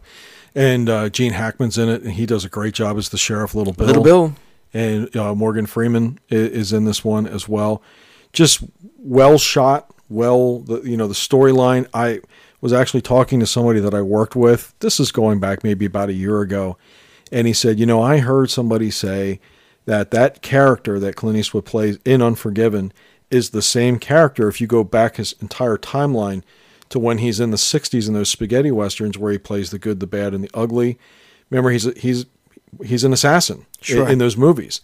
[0.56, 3.54] And uh, Gene Hackman's in it, and he does a great job as the sheriff,
[3.54, 3.86] Little Bill.
[3.86, 4.36] Little Bill.
[4.74, 7.82] And uh, Morgan Freeman is in this one as well.
[8.34, 8.64] Just
[8.98, 11.88] well shot, well, the, you know, the storyline.
[11.94, 12.22] I
[12.60, 14.74] was actually talking to somebody that I worked with.
[14.80, 16.76] This is going back maybe about a year ago.
[17.32, 19.40] And he said, you know, I heard somebody say
[19.86, 22.92] that that character that Clint Eastwood plays in Unforgiven
[23.30, 26.44] is the same character if you go back his entire timeline
[26.90, 30.00] to when he's in the 60s in those spaghetti westerns where he plays the good,
[30.00, 30.98] the bad, and the ugly.
[31.50, 32.26] Remember, he's he's
[32.86, 34.08] he's an assassin Sure.
[34.08, 34.82] in, those movies.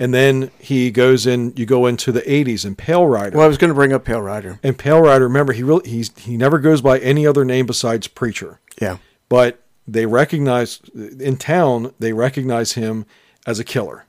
[0.00, 1.52] And then he goes in.
[1.56, 3.36] You go into the '80s and Pale Rider.
[3.36, 4.60] Well, I was going to bring up Pale Rider.
[4.62, 8.06] and Pale Rider, remember, he really he's he never goes by any other name besides
[8.06, 8.60] Preacher.
[8.80, 8.98] Yeah.
[9.28, 13.06] But they recognize in town they recognize him
[13.46, 14.04] as a killer.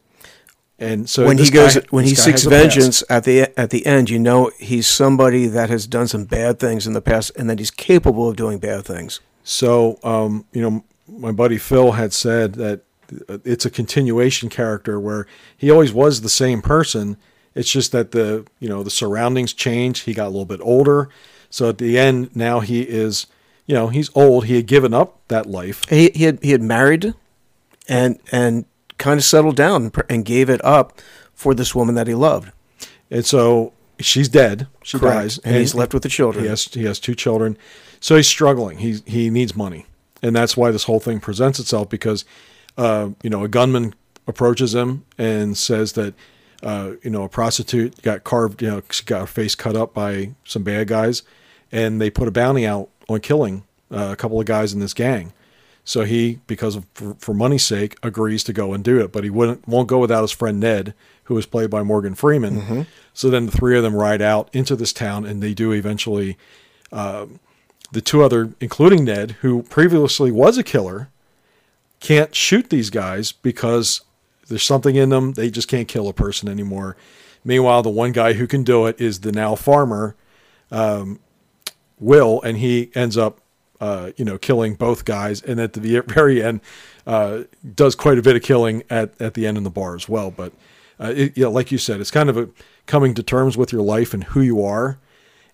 [0.80, 2.62] And so when he goes guy- when he seeks has a past.
[2.62, 6.58] vengeance at the at the end, you know he's somebody that has done some bad
[6.58, 9.20] things in the past, and that he's capable of doing bad things.
[9.44, 12.82] So, um, you know, my buddy Phil had said that
[13.28, 15.28] uh, it's a continuation character where
[15.58, 17.18] he always was the same person.
[17.56, 20.06] It's just that the you know the surroundings changed.
[20.06, 21.10] He got a little bit older,
[21.50, 23.28] so at the end now he is,
[23.66, 24.46] you know, he's old.
[24.46, 25.84] He had given up that life.
[25.90, 27.16] He he had he had married,
[27.90, 28.66] and and
[29.00, 31.02] kind of settled down and gave it up
[31.34, 32.52] for this woman that he loved.
[33.10, 34.68] And so she's dead.
[34.84, 36.43] She dies, and, he's left with the children.
[36.43, 37.58] He has he has two children,
[38.00, 38.80] so he's struggling.
[38.80, 39.86] He he needs money,
[40.22, 42.26] and that's why this whole thing presents itself because,
[42.78, 43.95] uh, you know, a gunman
[44.28, 46.14] approaches him and says that,
[46.62, 49.93] uh, you know, a prostitute got carved, you know, she got her face cut up
[49.93, 51.24] by some bad guys,
[51.72, 54.93] and they put a bounty out on killing uh, a couple of guys in this
[54.93, 55.34] gang.
[55.90, 59.24] So he, because of for, for money's sake, agrees to go and do it, but
[59.24, 62.86] he wouldn't won't go without his friend Ned, who was played by Morgan Freeman.
[63.12, 66.38] So then the three of them ride out into this town, and they do eventually.
[66.92, 67.40] Um,
[67.92, 71.10] the two other, including Ned, who previously was a killer,
[72.00, 74.02] can't shoot these guys because
[74.48, 75.34] there's something in them.
[75.34, 76.98] They just can't kill a person anymore.
[77.44, 80.16] Meanwhile, the one guy who can do it is the now farmer,
[80.70, 81.20] um,
[82.00, 83.42] Will, and he ends up,
[83.80, 85.42] uh, you know, killing both guys.
[85.42, 86.62] And at the very end,
[87.08, 87.44] uh,
[87.76, 90.32] does quite a bit of killing at, at the end in the bar as well.
[90.32, 90.54] But,
[91.00, 92.50] uh, it, you know, like you said, it's kind of a
[92.86, 95.00] coming to terms with your life and who you are.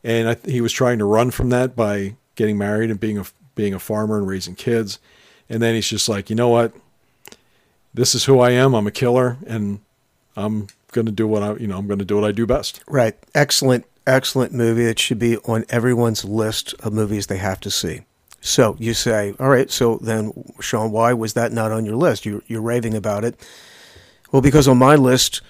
[0.04, 3.26] And I, he was trying to run from that by getting married and being a
[3.56, 5.00] being a farmer and raising kids.
[5.50, 6.74] And then he's just like, you know what?
[7.94, 8.74] This is who I am.
[8.74, 9.80] I'm a killer, and
[10.36, 12.46] I'm going to do what I, you know, I'm going to do what I do
[12.46, 12.84] best.
[12.88, 13.16] Right.
[13.34, 14.86] Excellent, excellent movie.
[14.86, 18.02] It should be on everyone's list of movies they have to see.
[18.46, 22.28] So you say, all right, so then, Sean, why was that not on your list?
[22.28, 23.36] You're, you're raving about it.
[24.32, 25.42] Well, because on my list,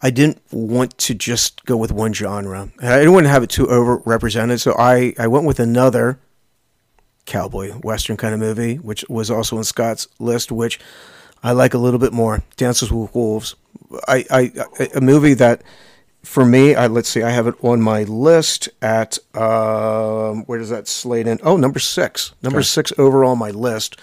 [0.00, 2.70] I didn't want to just go with one genre.
[2.80, 4.60] I didn't want to have it too overrepresented.
[4.60, 6.20] So I, I went with another
[7.26, 10.78] cowboy western kind of movie, which was also on Scott's list, which
[11.42, 12.44] I like a little bit more.
[12.56, 13.56] Dances with Wolves.
[14.06, 15.62] I, I, I a movie that
[16.24, 20.70] for me, I let's see, I have it on my list at um, where does
[20.70, 21.38] that slate in?
[21.42, 22.64] Oh, number six, number Okay.
[22.66, 23.96] six overall on my list.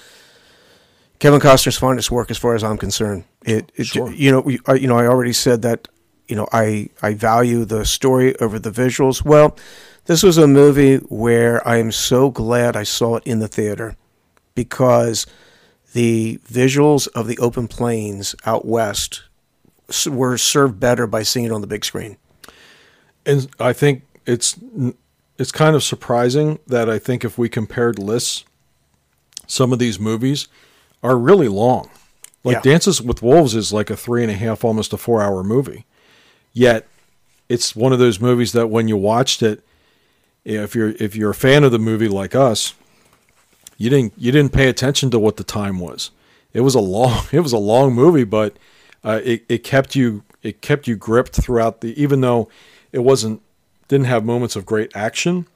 [1.19, 3.25] Kevin Costner's finest work, as far as I'm concerned.
[3.45, 4.11] It, it Sure.
[4.11, 5.87] you know, we- I- you know, I already said that.
[6.27, 9.25] You know, I I value the story over the visuals.
[9.25, 9.57] Well,
[10.05, 13.97] this was a movie where I am so glad I saw it in the theater
[14.55, 15.25] because
[15.93, 19.23] the visuals of the open plains out west
[20.07, 22.17] were served better by seeing it on the big screen.
[23.25, 24.57] And I think it's
[25.37, 28.45] it's kind of surprising that I think if we compared lists,
[29.47, 30.47] some of these movies
[31.03, 31.89] are really long.
[32.43, 32.71] Like Yeah.
[32.71, 35.85] Dances with Wolves is like a three and a half, almost a four hour movie.
[36.53, 36.87] Yet
[37.49, 39.63] it's one of those movies that when you watched it,
[40.43, 42.73] if you're if you're a fan of the movie like us,
[43.77, 46.11] you didn't you didn't pay attention to what the time was.
[46.53, 48.57] It was a long it was a long movie, but
[49.03, 52.49] uh, it it kept you it kept you gripped throughout the even though
[52.91, 53.41] it wasn't
[53.87, 55.47] didn't have moments of great action,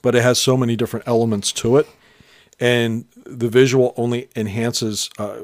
[0.00, 1.88] but it has so many different elements to it,
[2.60, 5.38] and the visual only enhances uh,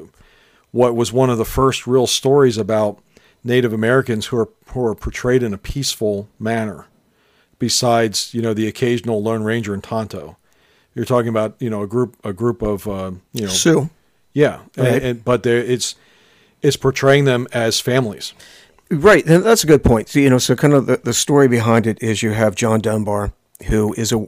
[0.71, 3.01] what was one of the first real stories about
[3.43, 6.85] Native Americans who are who are portrayed in a peaceful manner.
[7.57, 10.37] Besides, you know, the occasional Lone Ranger and Tonto,
[10.95, 13.89] you're talking about you know a group a group of uh, you know Sioux.
[14.33, 15.95] yeah, and, and, but there it's
[16.61, 18.33] it's portraying them as families.
[18.91, 20.09] Right, and that's a good point.
[20.09, 22.79] So, you know, so kind of the, the story behind it is you have John
[22.81, 23.33] Dunbar,
[23.67, 24.27] who is a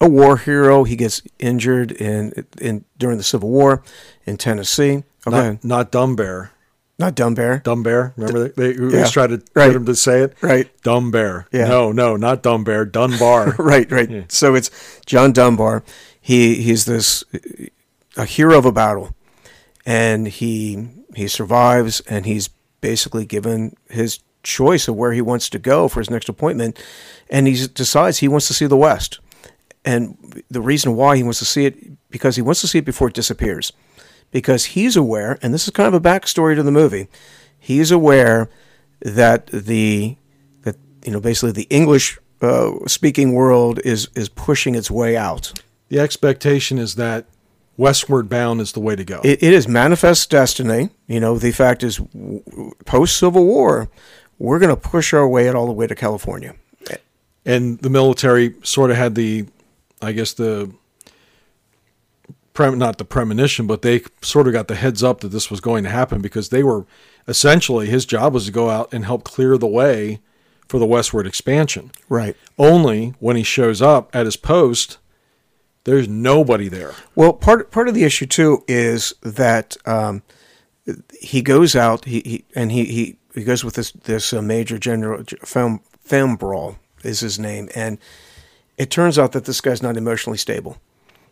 [0.00, 0.84] a war hero.
[0.84, 3.82] He gets injured in in during the Civil War
[4.26, 5.02] in Tennessee.
[5.26, 6.52] Okay, Not, not Dumb Bear.
[6.98, 7.60] not Dumb Bear.
[7.64, 8.12] Dumb Bear.
[8.16, 8.96] Remember they, they Yeah.
[8.98, 9.68] always tried to Right.
[9.68, 10.34] get him to say it.
[10.42, 10.68] Right.
[10.82, 11.46] Dumb Bear.
[11.50, 11.68] Yeah.
[11.68, 12.84] No, no, not Dumb Bear.
[12.84, 13.52] Dunbar.
[13.58, 14.30] right, right.
[14.30, 14.70] So it's
[15.06, 15.82] John Dunbar.
[16.20, 17.24] He he's this
[18.18, 19.14] a hero of a battle,
[19.86, 22.48] and he he survives, and he's
[22.80, 26.78] basically given his choice of where he wants to go for his next appointment,
[27.30, 29.18] and he decides he wants to see the West,
[29.84, 32.84] and the reason why he wants to see it because he wants to see it
[32.84, 33.72] before it disappears,
[34.30, 37.08] because he's aware, and this is kind of a backstory to the movie,
[37.58, 38.48] he's aware
[39.00, 40.16] that the
[40.62, 45.52] that you know basically the English uh, speaking world is is pushing its way out.
[45.88, 47.26] the expectation is that
[47.76, 49.20] westward bound is the way to go.
[49.24, 50.90] It, it is manifest destiny.
[51.06, 52.00] You know, the fact is,
[52.84, 53.88] post Civil War,
[54.38, 56.54] we're going to push our way all the way to California.
[57.44, 59.46] and the military sort of had the,
[60.02, 60.72] I guess the,
[62.58, 65.84] not the premonition, but they sort of got the heads up that this was going
[65.84, 66.86] to happen because they were
[67.28, 70.20] essentially his job was to go out and help clear the way
[70.68, 71.92] for the westward expansion.
[72.08, 72.36] Right.
[72.58, 74.98] Only when he shows up at his post,
[75.86, 76.94] there's nobody there.
[77.14, 80.22] Well, part part of the issue too is that um,
[81.20, 84.78] he goes out he, he and he, he, he goes with this this uh, major
[84.78, 87.98] general Fambrough is his name, and
[88.76, 90.76] it turns out that this guy's not emotionally stable.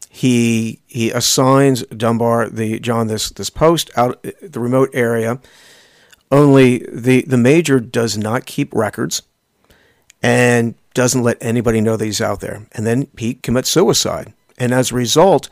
[0.09, 5.41] He he assigns Dunbar the John this this post out uh, the remote area.
[6.31, 9.23] Only the the major does not keep records
[10.23, 12.69] and doesn't let anybody know that he's out there.
[12.71, 14.33] And then he commits suicide.
[14.59, 15.49] And as a result,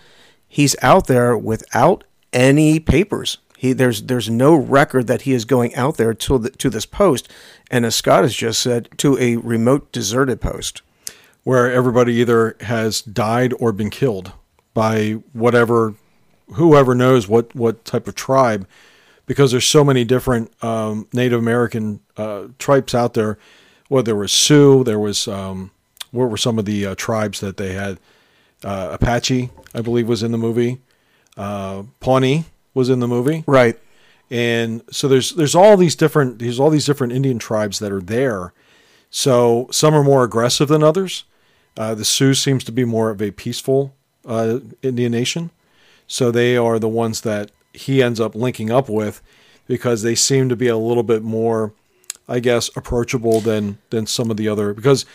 [0.49, 3.39] he's out there without any papers.
[3.59, 6.87] He, there's there's no record that he is going out there to the, to this
[6.87, 7.29] post,
[7.71, 10.83] and as Scott has just said, to a remote deserted post.
[11.45, 14.33] where everybody either has died or been killed
[14.75, 15.95] by whatever
[16.55, 18.67] whoever knows what what type of tribe
[19.27, 23.39] because there's so many different um, Native American uh, tribes out there.
[23.89, 24.85] Well, there was Sioux.
[24.85, 25.71] There was um,
[26.11, 27.99] what were some of the uh, tribes that they had?
[28.65, 30.79] Uh, Apache, I believe, was in the movie.
[31.37, 32.45] Uh, Pawnee
[32.75, 33.79] was in the movie Right.
[34.31, 38.01] and so there's there's all these different there's all these different Indian tribes that are
[38.03, 38.53] there.
[39.11, 41.25] So some are more aggressive than others.
[41.77, 43.95] Uh, the Sioux seems to be more of a peaceful
[44.27, 45.51] uh, Indian nation,
[46.07, 49.23] so they are the ones that he ends up linking up with
[49.67, 51.73] because they seem to be a little bit more,
[52.29, 55.07] I guess, approachable than than some of the other because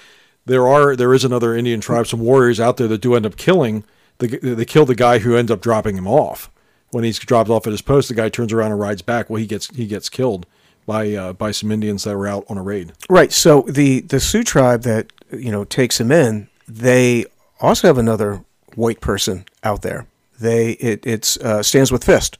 [0.48, 3.38] there are there is another Indian tribe, some warriors out there that do end up
[3.38, 3.84] killing
[4.18, 6.50] the they kill the guy who ends up dropping him off
[6.92, 8.10] when he's dropped off at his post.
[8.10, 9.30] The guy turns around and rides back.
[9.30, 10.46] Well, he gets he gets killed
[10.86, 12.94] by uh, by some Indians that were out on a raid.
[13.10, 13.32] Right.
[13.32, 17.26] So the the Sioux tribe that you know takes him in, they
[17.60, 18.44] also have another
[18.76, 20.08] white person out there.
[20.40, 22.38] They it it's uh, stands with Fist,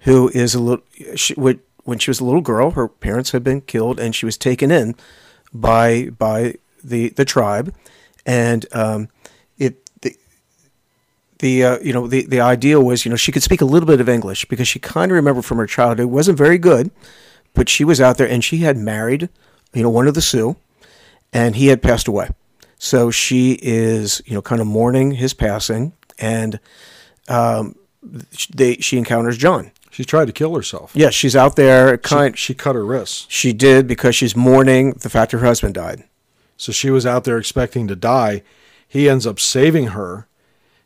[0.00, 0.84] who is a little.
[1.16, 4.26] She, when when she was a little girl, her parents had been killed, and she
[4.26, 4.94] was taken in
[5.52, 7.74] by by the the tribe,
[8.26, 9.08] and um,
[9.58, 10.16] it the
[11.38, 13.86] the uh, you know the the idea was you know she could speak a little
[13.86, 16.90] bit of English because she kind of remembered from her childhood it wasn't very good,
[17.54, 19.28] but she was out there and she had married
[19.72, 20.56] you know one of the Sioux,
[21.32, 22.28] and he had passed away,
[22.78, 26.60] so she is you know kind of mourning his passing, and
[27.28, 27.76] um,
[28.54, 29.72] they she encounters John.
[29.92, 30.92] She tried to kill herself.
[30.94, 32.00] Yeah, she's out there.
[32.06, 33.26] She, she cut her wrists.
[33.28, 36.04] she did because she's mourning the fact her husband died.
[36.60, 38.42] So she was out there expecting to die.
[38.86, 40.26] He ends up saving her,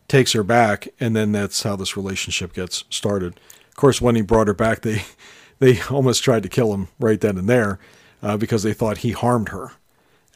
[0.07, 3.41] takes her back, and then that's how this relationship gets started.
[3.71, 5.03] Of course, when he brought her back, they
[5.59, 7.81] they almost tried to kill him right then and there
[8.23, 9.73] uh, because they thought he harmed her.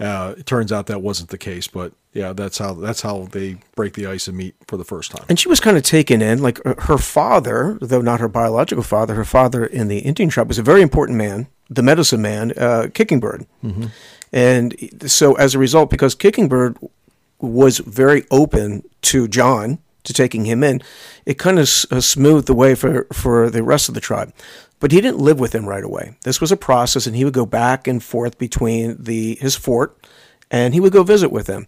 [0.01, 3.59] Uh, it turns out that wasn't the case, but yeah, that's how that's how they
[3.77, 5.25] break the ice and meet for the first time.
[5.29, 6.43] And she was kind of taken in.
[6.43, 10.49] Like uh, her father, though not her biological father, her father in the Indian tribe
[10.49, 13.47] was a very important man, the medicine man, uh, Kicking Bird.
[14.33, 14.75] And
[15.11, 16.77] so as a result, because Kicking Bird
[17.41, 20.83] was very open to John to taking him in,
[21.27, 24.33] it kind of s- uh, smoothed the way for, for the rest of the tribe.
[24.81, 26.17] But he didn't live with him right away.
[26.25, 29.97] This was a process, and he would go back and forth between the his fort,
[30.51, 31.67] and he would go visit with them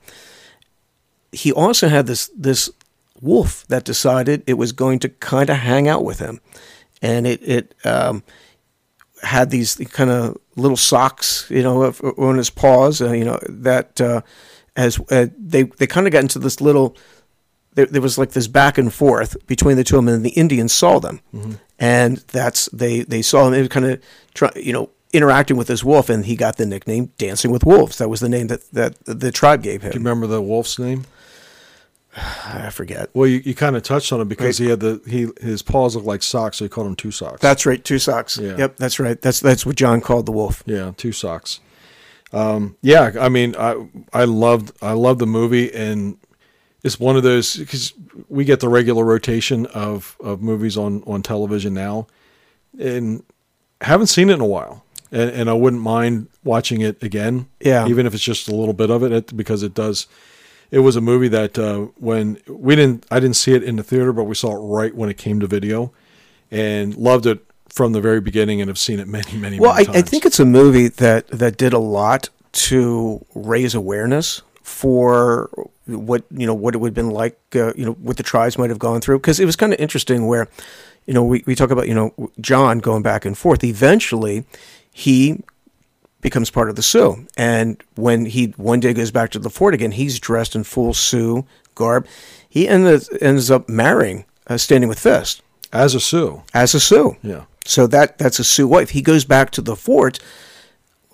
[1.33, 2.71] he also had this this
[3.21, 6.41] wolf that decided it was going to kind of hang out with him,
[7.03, 8.23] and it it um,
[9.23, 11.85] had these kind of little socks, you know,
[12.19, 14.23] on his paws, uh, you know, that uh,
[14.77, 16.97] as uh, they they kind of got into this little.
[17.75, 20.31] There, there was like this back and forth between the two of them, and the
[20.31, 21.21] Indians saw them,
[21.79, 23.53] and that's they they saw him.
[23.53, 24.03] They were kind of
[24.35, 27.99] try, you know interacting with this wolf, and he got the nickname "Dancing with Wolves."
[27.99, 29.93] That was the name that that the tribe gave him.
[29.93, 31.05] Do you remember the wolf's name?
[32.17, 33.09] I forget.
[33.15, 35.95] Well, you, you kind of touched on it because he had the he his paws
[35.95, 37.41] look like socks, so he called him two socks.
[37.41, 38.37] That's right, two socks.
[38.37, 38.57] Yeah.
[38.57, 39.21] Yep, that's right.
[39.21, 40.63] That's that's what John called the wolf.
[40.67, 41.61] yeah, two socks.
[42.33, 46.17] Um, yeah, I mean, I I loved I loved the movie, and
[46.83, 47.93] it's one of those because
[48.29, 52.09] we get the regular rotation of of movies on on television now,
[52.79, 53.23] and
[53.81, 57.49] haven't seen it in a while, and and I wouldn't mind watching it again.
[57.61, 57.87] Yeah.
[57.87, 60.09] even if it's just a little bit of it because it does.
[60.71, 63.83] It was a movie that uh, when we didn't, I didn't see it in the
[63.83, 65.93] theater, but we saw it right when it came to video,
[66.51, 69.79] and loved it from the very beginning, and have seen it many, many, Well, I,
[69.79, 70.11] many I times.
[70.11, 75.51] think it's a movie that that did a lot to raise awareness for
[75.87, 78.57] what you know what it would have been like, uh, you know, what the tribes
[78.57, 79.19] might have gone through.
[79.19, 80.49] Because it was kind of interesting where,
[81.07, 83.65] you know, we, we talk about you know John going back and forth.
[83.65, 84.45] Eventually,
[84.93, 85.43] he
[86.21, 89.75] becomes part of the Sioux, and when he one day goes back to the fort
[89.75, 92.07] again, he's dressed in full Sioux garb.
[92.49, 95.43] He ends ends up marrying, uh, standing with Fist
[95.73, 96.43] as a Sioux.
[96.53, 97.17] as a Sioux.
[97.23, 97.45] Yeah.
[97.65, 98.91] So that that's a Sioux wife.
[98.91, 100.19] He goes back to the fort.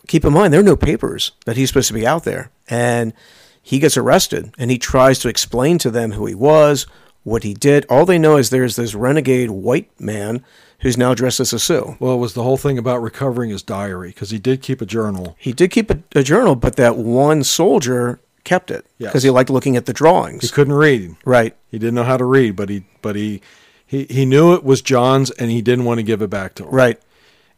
[0.09, 3.13] Keep in mind, there are no papers that he's supposed to be out there, and
[3.61, 4.55] he gets arrested.
[4.57, 6.87] And he tries to explain to them who he was,
[7.25, 7.85] what he did.
[7.91, 10.45] All they know is there's this renegade white man
[10.81, 11.97] who's now dressed as a Sioux.
[11.99, 14.87] Well, it was the whole thing about recovering his diary because he did keep a
[14.87, 15.37] journal.
[15.39, 19.11] He did keep a, a journal, but that one soldier kept it Yes.
[19.11, 20.43] because he liked looking at the drawings.
[20.43, 21.17] He couldn't read.
[21.25, 21.57] Right.
[21.71, 23.41] He didn't know how to read, but he but he
[23.87, 26.65] he, he knew it was John's and he didn't want to give it back to
[26.65, 26.71] him.
[26.71, 27.01] Right.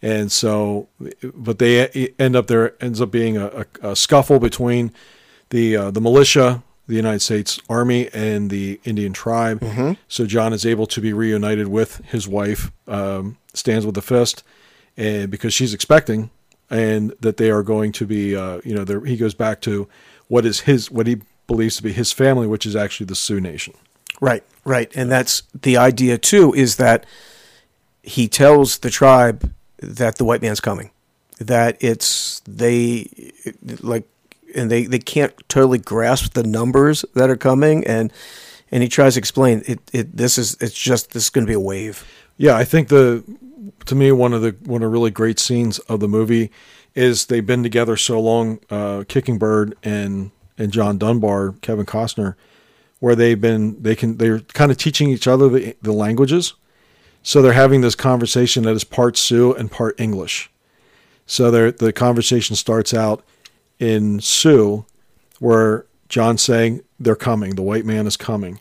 [0.00, 0.88] And so,
[1.34, 4.92] but they end up there ends up being a, a, a scuffle between
[5.50, 9.60] the uh, the militia, the United States Army, and the Indian tribe.
[9.60, 9.92] Mm-hmm.
[10.08, 14.42] So John is able to be reunited with his wife, um, stands with the fist,
[14.96, 16.30] and because she's expecting,
[16.70, 19.88] and that they are going to be, uh, you know, he goes back to
[20.28, 23.40] what is his what he believes to be his family, which is actually the Sioux
[23.40, 23.74] Nation.
[24.20, 24.90] Right, right.
[24.96, 27.06] And that's the idea too is that
[28.02, 30.90] he tells the tribe that the white man's coming.
[31.38, 33.32] That it's they
[33.80, 34.08] like
[34.54, 38.12] and they, they can't totally grasp the numbers that are coming and
[38.70, 41.54] and he tries to explain it, it this is it's just this is gonna be
[41.54, 42.06] a wave.
[42.36, 43.24] Yeah, I think the
[43.86, 46.50] to me one of the one of the really great scenes of the movie
[46.94, 52.34] is they've been together so long, uh, Kicking Bird and and John Dunbar, Kevin Costner,
[53.00, 56.54] where they've been they can they're kind of teaching each other the the languages,
[57.22, 60.50] so they're having this conversation that is part Sioux and part English.
[61.26, 63.22] So the conversation starts out
[63.78, 64.84] in Sioux,
[65.38, 68.60] where John's saying they're coming, the white man is coming,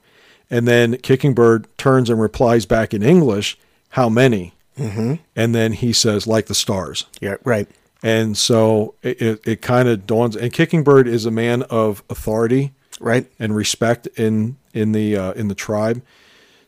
[0.49, 3.57] and then Kicking Bird turns and replies back in English,
[3.89, 5.15] "How many?" Mm-hmm.
[5.35, 7.67] And then he says, "Like the stars." Yeah, right.
[8.03, 10.35] And so it, it, it kind of dawns.
[10.35, 13.27] And Kicking Bird is a man of authority Right.
[13.39, 16.01] and respect in in the uh, in the tribe.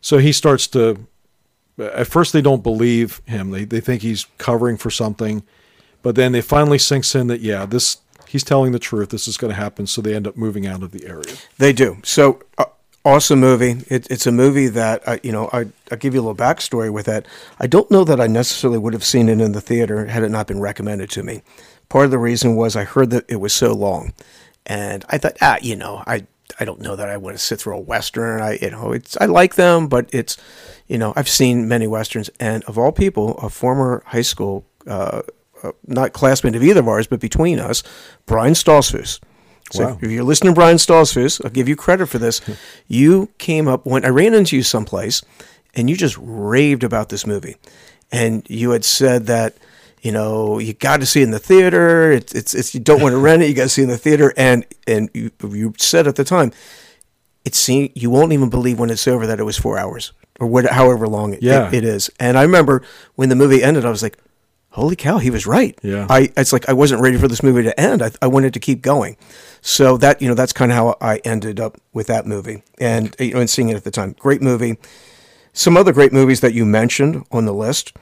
[0.01, 1.05] So he starts to.
[1.77, 3.51] At first, they don't believe him.
[3.51, 5.43] They they think he's covering for something,
[6.01, 7.97] but then they finally sinks in that yeah, this
[8.29, 9.09] he's telling the truth.
[9.09, 9.87] This is going to happen.
[9.87, 11.33] So they end up moving out of the area.
[11.57, 11.97] They do.
[12.03, 12.65] So uh,
[13.03, 13.83] awesome movie.
[13.87, 16.91] It, it's a movie that I, you know, I I'll give you a little backstory
[16.91, 17.25] with that.
[17.59, 20.29] I don't know that I necessarily would have seen it in the theater had it
[20.29, 21.41] not been recommended to me.
[21.89, 24.13] Part of the reason was I heard that it was so long,
[24.67, 26.27] and I thought, ah, you know, I
[26.59, 28.41] I don't know that I want to sit through a western.
[28.41, 30.37] I you know, it's I like them, but it's
[30.87, 34.65] you know, I've seen many westerns, and of all people, a former high school.
[34.85, 35.23] Uh,
[35.63, 37.83] uh, not classmate of either of ours, but between us,
[38.25, 39.19] Brian Stoltzfus.
[39.71, 39.99] So Wow.
[40.01, 42.41] if you're listening to Brian Stoltzfus, I'll give you credit for this.
[42.87, 45.21] you came up when I ran into you someplace,
[45.75, 47.55] and you just raved about this movie,
[48.11, 49.55] and you had said that
[50.01, 52.11] you know you got to see it in the theater.
[52.11, 53.49] It's it's, it's you don't want to rent it.
[53.49, 56.23] You got to see it in the theater, and and you, you said at the
[56.23, 56.51] time,
[57.45, 60.47] it seemed you won't even believe when it's over that it was four hours or
[60.47, 61.67] what, however long it, Yeah.
[61.67, 62.09] it, it is.
[62.19, 62.81] And I remember
[63.15, 64.17] when the movie ended, I was like,
[64.71, 66.07] "Holy cow, he was right." Yeah.
[66.09, 68.01] I it's like I wasn't ready for this movie to end.
[68.01, 69.17] I, I wanted to keep going.
[69.61, 73.15] So that you know that's kind of how I ended up with that movie and
[73.19, 74.15] you know and seeing it at the time.
[74.19, 74.77] Great movie.
[75.53, 77.95] Some other great movies that you mentioned on the list.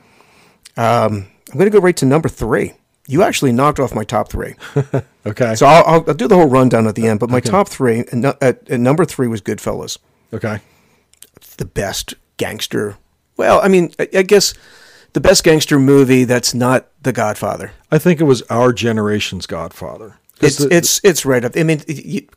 [0.75, 2.73] Um, I'm going to go right to number three.
[3.07, 4.55] You actually knocked off my top three.
[5.27, 5.55] Okay.
[5.55, 7.19] So I'll, I'll, I'll do the whole rundown at the end.
[7.19, 9.97] But my top three, and at, at number three was Goodfellas,
[10.33, 10.59] okay.
[11.57, 12.97] the best gangster.
[13.35, 14.53] Well, I mean, I, I guess
[15.13, 17.71] the best gangster movie that's not The Godfather.
[17.91, 20.17] I think it was our generation's Godfather.
[20.41, 21.53] It's the- it's it's right up.
[21.57, 21.81] I mean,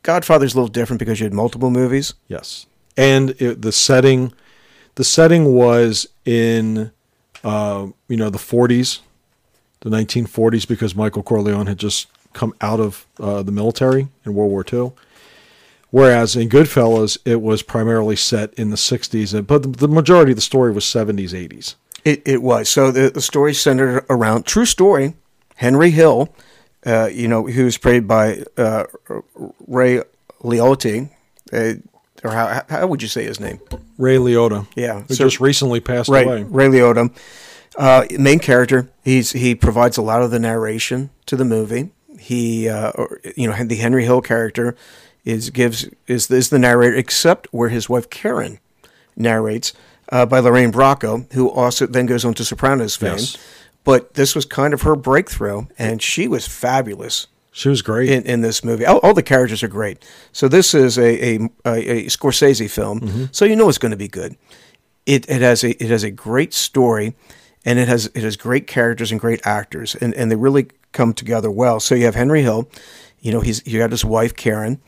[0.03, 2.13] Godfather's a little different because you had multiple movies.
[2.27, 2.65] Yes,
[2.97, 4.33] and it, the setting,
[4.95, 6.91] the setting was in,
[7.43, 8.99] uh, you know, the 40s,
[9.81, 14.49] the 1940s, because Michael Corleone had just come out of uh, the military in World
[14.51, 14.93] War II.
[15.91, 20.37] Whereas in Goodfellas, it was primarily set in the 60s, but the, the majority of
[20.37, 21.75] the story was 70s, 80s.
[22.03, 22.69] It, it was.
[22.69, 25.13] So the, the story centered around true story.
[25.55, 26.33] Henry Hill,
[26.85, 28.85] uh, you know, who was played by uh,
[29.67, 30.01] Ray
[30.41, 31.09] Liotta,
[31.53, 31.73] uh,
[32.23, 33.59] or how, how would you say his name?
[33.97, 36.43] Ray Liotta, Yeah, who so- just recently passed away.
[36.43, 37.15] Ray Liotta,
[37.77, 38.89] uh, main character.
[39.03, 41.91] He's he provides a lot of the narration to the movie.
[42.19, 44.75] He, uh, or, you know, the Henry Hill character
[45.23, 48.59] is gives is is the narrator, except where his wife Karen
[49.15, 49.73] narrates
[50.11, 53.17] uh, by Lorraine Bracco, who also then goes on to Sopranos fame.
[53.17, 53.37] Yes.
[53.83, 58.09] But this was kind of her breakthrough, and she was fabulous She was great.
[58.09, 58.85] in, in this movie.
[58.85, 60.05] All, all the characters are great.
[60.31, 63.97] So this is a a, a, a Scorsese film, so you know it's going to
[63.97, 64.35] be good.
[65.05, 67.15] It it has a it has a great story,
[67.65, 71.13] and it has it has great characters and great actors, and, and they really come
[71.13, 71.79] together well.
[71.79, 72.69] So you have Henry Hill,
[73.19, 74.79] you know he's you got his wife Karen.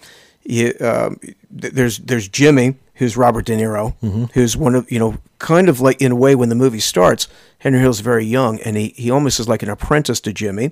[0.43, 1.17] You, um,
[1.49, 4.25] there's there's Jimmy, who's Robert De Niro, mm-hmm.
[4.33, 7.27] who's one of you know kind of like in a way when the movie starts,
[7.59, 10.71] Henry Hill's very young, and he he almost is like an apprentice to Jimmy,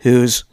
[0.00, 0.44] who's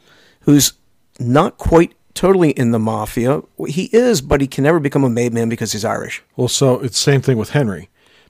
[0.41, 0.73] who's
[1.19, 3.41] not quite totally in the mafia.
[3.67, 6.23] He is, but he can never become a made man because he's Irish.
[6.35, 7.89] well, so it's the same thing with Henry.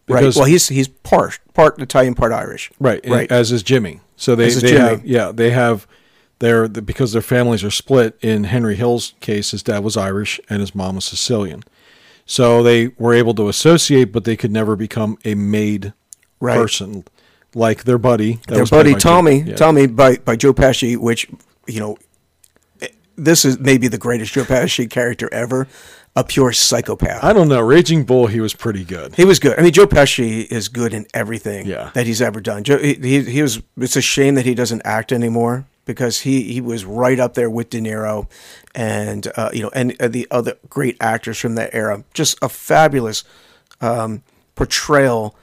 [0.09, 0.33] Right.
[0.35, 2.71] Well, he's he's part part Italian, part Irish.
[2.79, 3.29] right, Right.
[3.29, 3.99] as is Jimmy.
[4.15, 4.77] So they, they Jimmy.
[4.79, 5.85] have, yeah, they have
[6.39, 8.17] their, the, because their families are split.
[8.21, 11.63] In Henry Hill's case, his dad was Irish and his mom was Sicilian.
[12.27, 15.93] So they were able to associate, but they could never become a made
[16.39, 16.55] Right.
[16.57, 17.03] person
[17.55, 18.33] like their buddy.
[18.47, 19.55] that Their was buddy Joe- Tommy, yeah.
[19.55, 21.27] Tommy by by Joe Pesci, which
[21.65, 21.97] you know,
[23.15, 25.67] this is maybe the greatest Joe Pesci character ever.
[26.15, 27.23] A pure psychopath.
[27.23, 27.61] I don't know.
[27.61, 29.13] Raging Bull, he was pretty good.
[29.13, 29.57] He was good.
[29.59, 31.91] I mean, Joe Pesci is good in everything Yeah.
[31.93, 32.63] that he's ever done.
[32.63, 33.61] Joe, he, he, he was.
[33.77, 37.49] It's a shame that he doesn't act anymore because he, he was right up there
[37.49, 38.29] with De Niro,
[38.75, 42.03] and uh, you know, and uh, the other great actors from that era.
[42.13, 43.23] Just a fabulous
[43.81, 44.21] um,
[44.53, 45.35] portrayal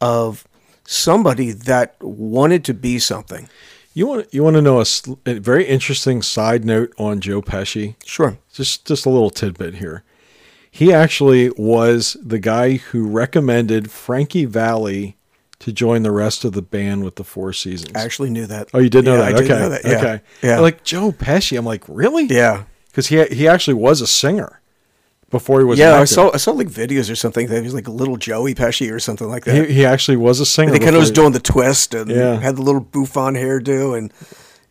[0.00, 0.46] of
[0.84, 3.48] somebody that wanted to be something.
[3.94, 7.40] You want you want to know a, sl- a very interesting side note on Joe
[7.40, 7.94] Pesci?
[8.04, 8.38] Sure.
[8.52, 10.02] Just just a little tidbit here.
[10.70, 15.16] He actually was the guy who recommended Frankie Valli
[15.62, 17.92] to join the rest of the band with the Four Seasons.
[17.96, 18.68] I actually knew that.
[18.74, 19.26] oh, you did know Yeah, that?
[19.28, 19.60] I did okay.
[19.60, 19.84] know that.
[19.84, 19.96] Yeah.
[19.98, 20.20] Okay.
[20.42, 20.60] Yeah.
[20.60, 22.24] Like Joe Pesci, I'm like, really?
[22.26, 22.64] yeah.
[22.86, 24.60] Because he he actually was a singer
[25.30, 25.78] before he was.
[25.78, 27.90] Yeah, an I saw I saw like videos or something that he was like a
[27.92, 29.68] little Joey Pesci or something like that.
[29.68, 30.72] He, he actually was a singer.
[30.72, 32.38] They kind of was he- doing the twist and Yeah.
[32.38, 34.12] had the little bouffant hairdo and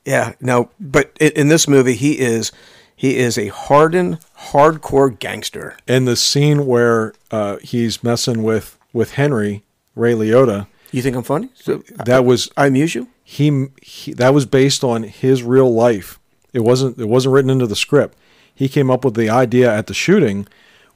[0.05, 2.51] yeah, no, but in, in this movie he is
[2.95, 4.19] he is a hardened,
[4.51, 5.75] hardcore gangster.
[5.87, 9.63] and the scene where uh, he's messing with with Henry
[9.95, 10.67] Ray Liotta.
[10.91, 11.49] You think I'm funny?
[11.55, 13.07] So That was I amuse you?
[13.23, 16.19] he, he that was based on his real life.
[16.53, 18.17] It wasn't it wasn't written into the script.
[18.53, 20.47] He came up with the idea at the shooting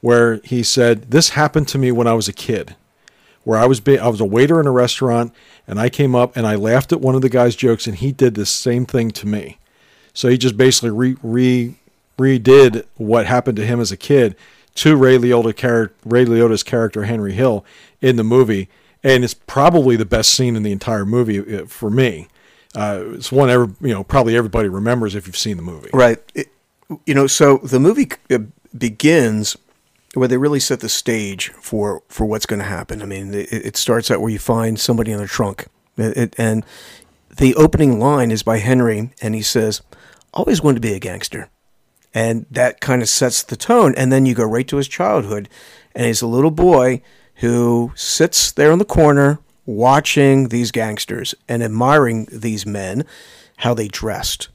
[0.01, 2.75] where he said, "This happened to me when I was a kid."
[3.45, 5.31] Where I was be- I was a waiter in a restaurant
[5.67, 8.11] and I came up and I laughed at one of the guy's jokes and he
[8.11, 9.59] did the same thing to me.
[10.15, 11.75] So he just basically re, re
[12.17, 14.35] redid what happened to him as a kid
[14.75, 17.63] to Ray Liotta char- Ray Liotta's character Henry Hill
[18.01, 18.67] in the movie,
[19.05, 22.27] and it's probably the best scene in the entire movie uh, for me.
[22.75, 25.89] Uh, it's one every you know probably everybody remembers if you've seen the movie.
[25.93, 26.19] Right.
[26.33, 26.47] It,
[27.05, 28.39] you know, so the movie uh,
[28.77, 29.55] begins
[30.13, 33.01] where they really set the stage for for what's going to happen.
[33.01, 36.65] I mean, it, it starts out where you find somebody in the trunk, it- and
[37.37, 39.81] the opening line is by Henry, and he says,
[40.33, 41.49] "Always wanted to be a gangster,"
[42.13, 43.93] and that kind of sets the tone.
[43.95, 45.49] And then you go right to his childhood,
[45.93, 47.01] and he's a little boy
[47.35, 53.05] who sits there in the corner watching these gangsters and admiring these men,
[53.57, 54.49] how they dressed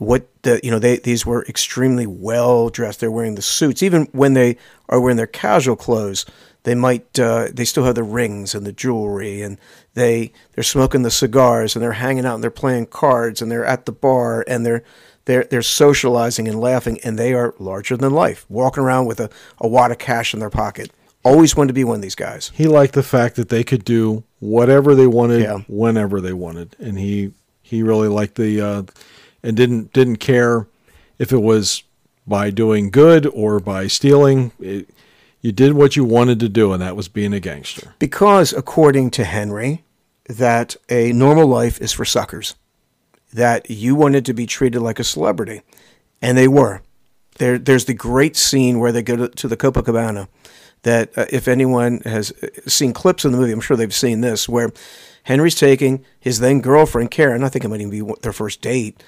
[0.00, 3.00] what the you know they these were extremely well dressed.
[3.00, 4.56] They're wearing the suits, even when they
[4.88, 6.24] are wearing their casual clothes.
[6.62, 9.58] They might uh, they still have the rings and the jewelry, and
[9.92, 13.64] they they're smoking the cigars and they're hanging out and they're playing cards and they're
[13.64, 14.82] at the bar and they're
[15.26, 19.28] they're they're socializing and laughing and they are larger than life, walking around with a,
[19.58, 20.90] a wad of cash in their pocket.
[21.22, 22.50] Always wanted to be one of these guys.
[22.54, 25.58] He liked the fact that they could do whatever they wanted Yeah.
[25.68, 28.82] whenever they wanted, and he he really liked the uh,
[29.42, 30.66] and didn't didn't care
[31.18, 31.82] if it was
[32.26, 34.52] by doing good or by stealing.
[34.60, 34.88] It,
[35.42, 37.94] you did what you wanted to do, and that was being a gangster.
[37.98, 39.84] Because, according to Henry,
[40.28, 42.54] that a normal life is for suckers.
[43.32, 45.62] That you wanted to be treated like a celebrity,
[46.20, 46.82] and they were.
[47.38, 50.28] There, there's the great scene where they go to, to the Copacabana.
[50.82, 54.22] That uh, if anyone has uh, seen clips of the movie, I'm sure they've seen
[54.22, 54.70] this, where
[55.24, 57.44] Henry's taking his then girlfriend Karen.
[57.44, 59.02] I think it might even be their first date.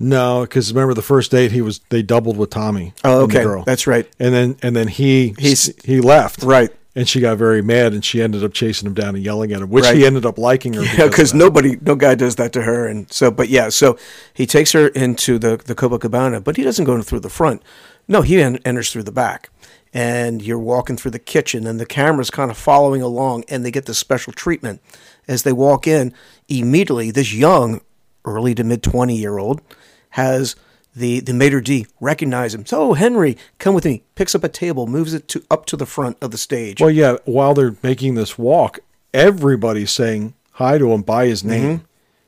[0.00, 2.92] No, because remember the first date he was they doubled with Tommy.
[3.04, 4.10] Oh, okay, that's right.
[4.18, 6.70] and then and then he He's- he left Right.
[6.96, 9.62] and she got very mad and she ended up chasing him down and yelling at
[9.62, 9.96] him, which Right.
[9.96, 10.82] he ended up liking her.
[10.82, 13.96] Yeah, because nobody, no guy does that to her, and so, but yeah, so
[14.34, 17.62] he takes her into the the Copacabana, but he doesn't go through the front.
[18.08, 19.48] No, he en- enters through the back,
[19.94, 23.70] and you're walking through the kitchen, and the camera's kind of following along, and they
[23.70, 24.82] get this special treatment
[25.28, 26.12] as they walk in.
[26.48, 27.80] Immediately, this young,
[28.24, 29.62] early to mid twenty year old,
[30.10, 30.56] has
[30.96, 32.66] the the maitre d recognize him.
[32.66, 34.02] So, Henry, come with me.
[34.16, 36.80] Picks up a table, moves it to up to the front of the stage.
[36.80, 38.80] Well, yeah, while they're making this walk,
[39.14, 41.78] everybody's saying hi to him by his name.
[41.78, 41.84] Mm-hmm.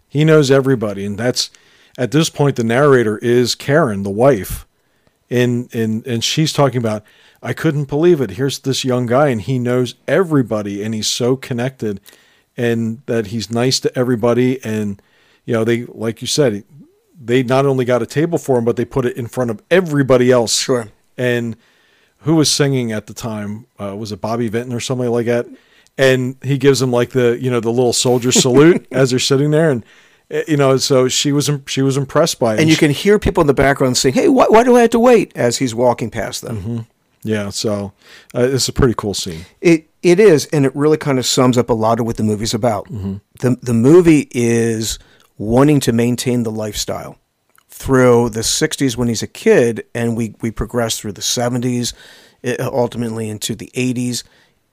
[0.09, 1.51] He knows everybody, and that's
[1.99, 4.67] at this point the narrator is Karen, the wife,
[5.29, 7.03] and and and she's talking about.
[7.47, 8.31] I couldn't believe it.
[8.31, 12.01] Here's this young guy, and he knows everybody, and he's so connected,
[12.57, 15.01] and that he's nice to everybody, and
[15.45, 16.65] you know they like you said,
[17.23, 19.63] they not only got a table for him, but they put it in front of
[19.71, 20.59] everybody else.
[20.59, 20.89] Sure.
[21.17, 21.57] And
[22.23, 23.67] who was singing at the time?
[23.79, 25.47] Uh, was it Bobby Vinton or somebody like that?
[25.97, 29.53] And he gives them like the you know the little soldier salute as they're sitting
[29.53, 29.85] there, and
[30.35, 32.61] uh, you know so she was she was impressed by it.
[32.61, 34.91] and you can hear people in the background saying, "Hey, why, why do I have
[34.91, 36.89] to wait?" As he's walking past them.
[37.23, 37.93] Yeah, so
[38.35, 39.45] uh, it's a pretty cool scene.
[39.61, 42.23] It it is, and it really kind of sums up a lot of what the
[42.23, 42.87] movie's about.
[43.41, 44.99] the The movie is
[45.39, 47.19] wanting to maintain the lifestyle
[47.69, 51.93] through the '60s when he's a kid, and we we progress through the '70s,
[52.45, 54.23] uh, ultimately into the '80s.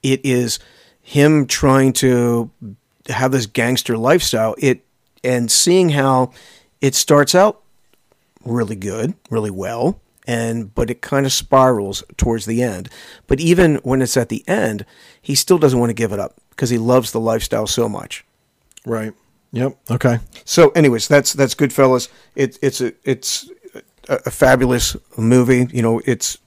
[0.03, 0.59] It is
[1.01, 2.49] him trying to
[3.07, 4.55] have this gangster lifestyle.
[4.57, 4.85] It
[5.23, 6.31] and seeing how
[6.81, 7.61] it starts out
[8.45, 12.89] really good, really well, and but it kind of spirals towards the end.
[13.27, 14.85] But even when it's at the end,
[15.21, 18.25] he still doesn't want to give it up because he loves the lifestyle so much.
[18.85, 19.13] Right.
[19.51, 19.77] Yep.
[19.91, 20.19] Okay.
[20.45, 22.09] So, anyways, that's that's Goodfellas.
[22.35, 23.49] It, it's a it's
[24.09, 25.67] a, a fabulous movie.
[25.71, 26.37] You know, it's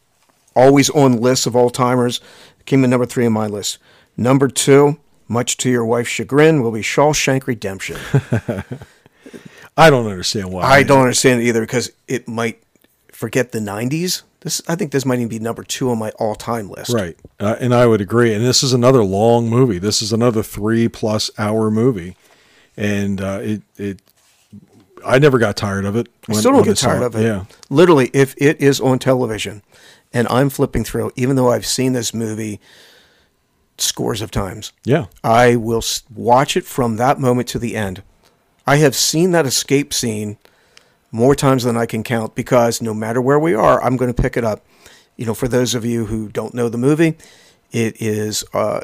[0.54, 2.20] always on lists of all timers.
[2.64, 3.78] Came in number three on my list.
[4.16, 4.98] Number two,
[5.28, 7.98] much to your wife's chagrin, will be Shawshank Redemption.
[9.76, 10.62] I don't understand why.
[10.62, 12.62] I don't understand it either because it might
[13.16, 14.22] forget the '90s.
[14.40, 16.92] This I think this might even be number two on my all-time list.
[16.92, 17.16] Right.
[17.40, 18.32] Uh, and I would agree.
[18.34, 19.78] And this is another long movie.
[19.78, 22.16] This is another three plus hour movie.
[22.76, 24.02] And uh, it, it,
[25.04, 26.08] I never got tired of it.
[26.28, 27.22] I still don't get tired of it.
[27.22, 27.44] Yeah.
[27.70, 29.62] Literally, if it is on television
[30.12, 32.60] and I'm flipping through, even though I've seen this movie
[33.78, 35.06] scores of times, Yeah.
[35.24, 35.82] I will
[36.14, 38.02] watch it from that moment to the end.
[38.66, 40.36] I have seen that escape scene
[41.16, 44.22] more times than I can count because no matter where we are, I'm going to
[44.22, 44.64] pick it up.
[45.16, 47.16] You know, for those of you who don't know the movie,
[47.72, 48.80] it is uh,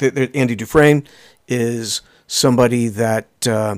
[0.00, 1.06] Andy Dufresne
[1.46, 3.76] is somebody that uh,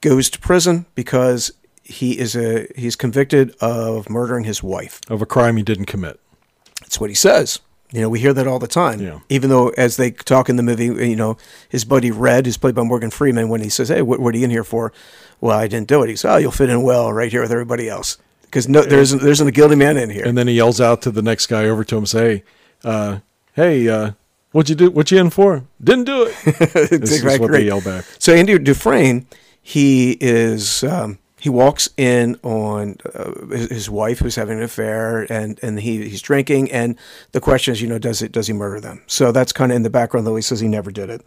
[0.00, 1.52] goes to prison because
[1.82, 5.00] he is a he's convicted of murdering his wife.
[5.08, 6.18] Of a crime he didn't commit.
[6.80, 7.60] That's what he says.
[7.92, 9.00] You know, we hear that all the time.
[9.00, 9.20] Yeah.
[9.28, 11.36] Even though, as they talk in the movie, you know,
[11.68, 14.38] his buddy Red, who's played by Morgan Freeman, when he says, "Hey, what, what are
[14.38, 14.92] you in here for?"
[15.40, 16.08] Well, I didn't do it.
[16.08, 19.00] He says, "Oh, you'll fit in well right here with everybody else." Because no, there
[19.00, 20.24] isn't there isn't a guilty man in here.
[20.26, 22.42] And then he yells out to the next guy over to him, say,
[22.84, 23.18] uh,
[23.52, 24.12] "Hey, uh,
[24.52, 24.90] what'd you do?
[24.90, 25.64] What you in for?
[25.82, 28.04] Didn't do it." This is what they yell back.
[28.18, 29.26] So Andy Dufresne,
[29.60, 35.30] he is um, he walks in on uh, his, his wife who's having an affair,
[35.30, 36.96] and and he, he's drinking, and
[37.32, 39.02] the question is, you know, does it does he murder them?
[39.06, 41.20] So that's kind of in the background, though he says he never did it.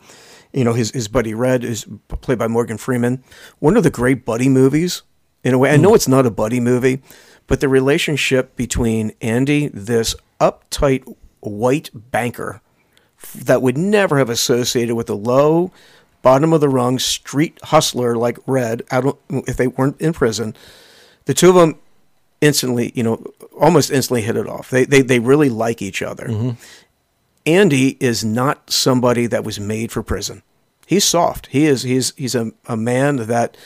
[0.53, 3.23] You know, his his buddy Red is played by Morgan Freeman.
[3.59, 5.03] One of the great buddy movies,
[5.43, 5.69] in a way.
[5.69, 7.03] I know it's not a buddy movie,
[7.45, 12.61] but the relationship between Andy, this uptight white banker
[13.35, 15.71] that would never have associated with a low,
[16.21, 18.83] bottom of the rung street hustler like Red.
[18.91, 20.55] I don't if they weren't in prison.
[21.25, 21.79] The two of them
[22.41, 23.23] instantly, you know,
[23.59, 24.69] almost instantly hit it off.
[24.69, 26.27] They they they really like each other.
[26.27, 26.49] Mm-hmm.
[27.45, 30.43] Andy is not somebody that was made for prison.
[30.85, 31.47] He's soft.
[31.47, 33.57] He is he's he's a, a man that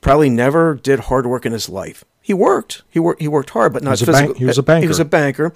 [0.00, 2.04] probably never did hard work in his life.
[2.20, 2.82] He worked.
[2.90, 4.28] He worked he worked hard, but not was a physical.
[4.28, 4.82] bank- he was a banker.
[4.82, 5.52] He was a banker,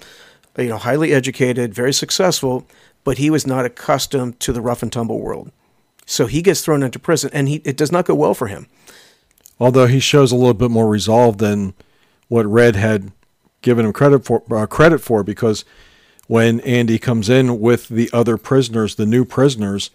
[0.57, 2.65] you know, highly educated, very successful,
[3.03, 5.51] but he was not accustomed to the rough and tumble world.
[6.09, 8.65] So he gets thrown into prison, and he it does not go well for him.
[9.59, 11.75] Although he shows a little bit more resolve than
[12.29, 13.11] what Red had
[13.61, 15.65] given him credit for, uh, credit for, because
[16.27, 19.91] when Andy comes in with the other prisoners, the new prisoners,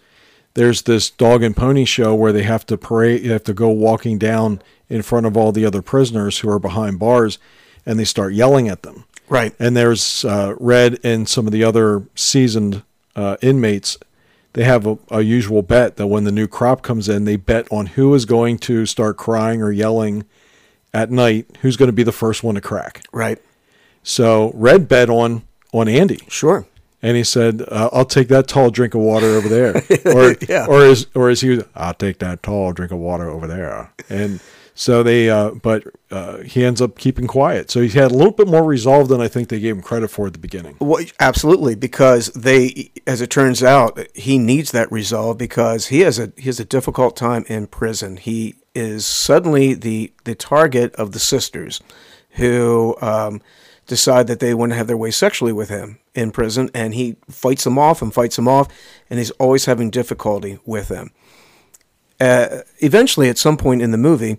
[0.53, 3.69] there's this dog and pony show where they have to parade, you have to go
[3.69, 7.39] walking down in front of all the other prisoners who are behind bars,
[7.85, 9.03] and they start yelling at them.
[9.27, 9.53] Right.
[9.59, 12.83] And there's uh, Red and some of the other seasoned
[13.17, 13.97] uh, inmates.
[14.55, 17.67] They have a, a usual bet that when the new crop comes in, they bet
[17.71, 20.23] on who is going to start crying or yelling
[20.93, 23.03] at night who's going to be the first one to crack.
[23.11, 23.37] Right.
[24.01, 25.43] So Red bet on
[25.73, 26.65] on Andy, Sure.
[27.01, 29.75] and he said, uh, "I'll take that tall drink of water over there,"
[30.05, 30.67] or Yeah.
[30.67, 31.49] or is or is he?
[31.49, 34.39] was, I'll take that tall drink of water over there, and
[34.75, 35.29] so they.
[35.29, 37.71] Uh, but uh, he ends up keeping quiet.
[37.71, 40.09] So he had a little bit more resolve than I think they gave him credit
[40.09, 40.75] for at the beginning.
[40.79, 46.19] Well, absolutely, because they, as it turns out, he needs that resolve because he has
[46.19, 48.17] a he has a difficult time in prison.
[48.17, 51.81] He is suddenly the the target of the sisters,
[52.31, 53.41] who um,
[53.87, 57.15] decide that they want to have their way sexually with him in prison, and he
[57.29, 58.67] fights them off and fights them off,
[59.09, 61.11] and he's always having difficulty with them.
[62.19, 64.37] Uh, eventually, at some point in the movie,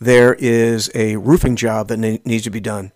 [0.00, 2.92] there is a roofing job that ne- needs to be done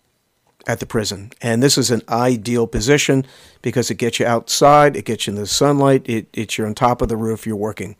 [0.67, 1.31] at the prison.
[1.41, 3.25] And this is an ideal position
[3.61, 6.73] because it gets you outside, it gets you in the sunlight, it, it's you're on
[6.73, 7.95] top of the roof, you're working.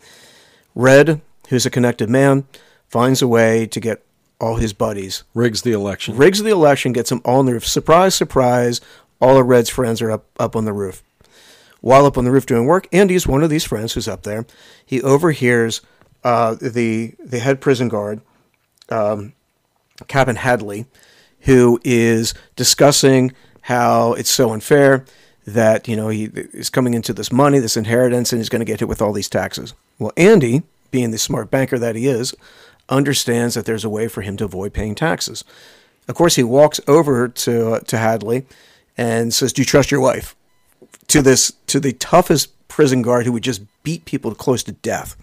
[0.74, 2.45] Red, who's a connected man,
[2.89, 4.03] finds a way to get
[4.41, 5.24] all his buddies.
[5.34, 6.18] Rigs the election.
[6.18, 7.68] Rigs the election, gets them all on the roof.
[7.68, 8.82] Surprise, surprise,
[9.22, 11.03] all of Red's friends are up, up on the roof.
[11.82, 14.45] While up on the roof doing work, Andy's one of these friends who's up there.
[14.84, 15.82] He overhears
[16.24, 18.22] uh, the the head prison guard,
[18.89, 19.33] um,
[20.07, 20.86] Captain Hadley,
[21.41, 23.31] who is discussing
[23.61, 25.05] how it's so unfair
[25.45, 28.65] that you know he is coming into this money, this inheritance, and he's going to
[28.65, 29.73] get hit with all these taxes.
[29.99, 32.33] Well, Andy, being the smart banker that he is,
[32.89, 35.43] understands that there's a way for him to avoid paying taxes.
[36.07, 38.45] Of course, he walks over to to Hadley
[38.97, 40.36] and says, "Do you trust your wife?"
[41.07, 45.15] To this to the toughest prison guard who would just beat people close to death.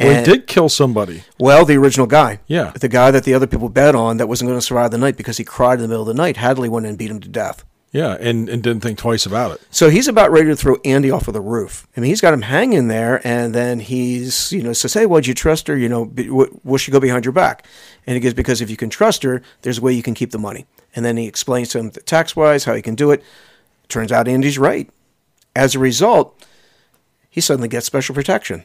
[0.00, 1.22] Well, And- he did kill somebody.
[1.38, 2.40] well, the original guy.
[2.48, 2.72] Yeah.
[2.78, 5.16] The guy that the other people bet on that wasn't going to survive the night
[5.16, 6.36] because he cried in the middle of the night.
[6.36, 7.64] Hadley went in and beat him to death.
[7.92, 9.60] Yeah, and, and didn't think twice about it.
[9.70, 11.86] So he's about ready to throw Andy off of the roof.
[11.96, 15.28] I mean, he's got him hanging there, and then he's, you know, says, "Hey, why'd
[15.28, 15.76] you trust her?
[15.76, 17.64] You know, be- w- will she go behind your back?"
[18.04, 20.32] And he goes, "Because if you can trust her, there's a way you can keep
[20.32, 20.66] the money."
[20.96, 23.22] And then he explains to him tax-wise how he can do it.
[23.88, 24.90] Turns out Andy's right.
[25.54, 26.44] As a result,
[27.30, 28.64] he suddenly gets special protection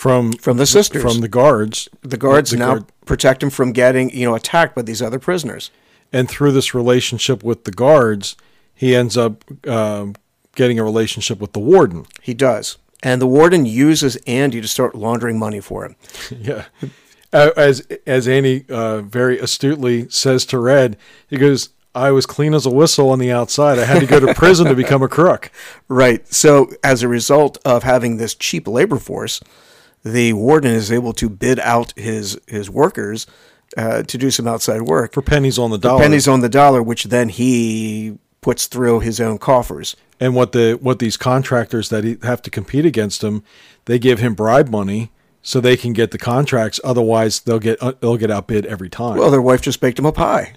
[0.00, 1.02] From from the sisters.
[1.02, 1.88] from the guards.
[2.00, 5.18] the guards the now guard- protect him from getting, you know, attacked by these other
[5.18, 5.70] prisoners.
[6.12, 8.34] and through this relationship with the guards,
[8.74, 10.14] he ends up um,
[10.56, 12.06] getting a relationship with the warden.
[12.22, 12.78] He does.
[13.02, 15.96] And the warden uses Andy to start laundering money for him.
[16.48, 16.64] Yeah.
[17.32, 20.96] As as Annie uh, very astutely says to Red,
[21.28, 23.78] he goes, "I was clean as a whistle on the outside.
[23.78, 25.50] I had to go to prison to become a crook."
[25.88, 26.26] Right.
[26.32, 29.40] So, as a result of having this cheap labor force,
[30.02, 33.26] the warden is able to bid out his his workers
[33.76, 36.02] uh, to do some outside work For pennies on the dollar.
[36.02, 39.96] pennies on the dollar, which then he puts through his own coffers.
[40.18, 43.42] and what the what these contractors that he, have to compete against him,
[43.84, 45.10] they give him bribe money
[45.42, 46.80] so they can get the contracts.
[46.84, 49.16] Otherwise, they'll get uh, they'll get outbid every time.
[49.18, 50.54] Well, their wife just baked him a pie,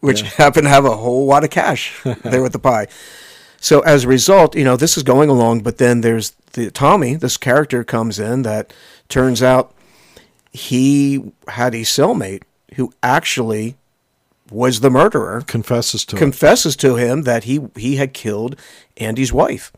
[0.00, 2.86] which happened to have a whole lot of cash there with the pie.
[3.60, 7.14] So as a result, you know, this is going along, but then there's the Tommy,
[7.14, 8.72] this character comes in that
[9.08, 9.72] turns out
[10.52, 12.42] he had a cellmate
[12.74, 13.76] who actually
[14.50, 15.42] was the murderer.
[15.46, 16.16] confesses to.
[16.16, 18.56] Confesses to him that he he had killed
[18.96, 19.72] Andy's wife.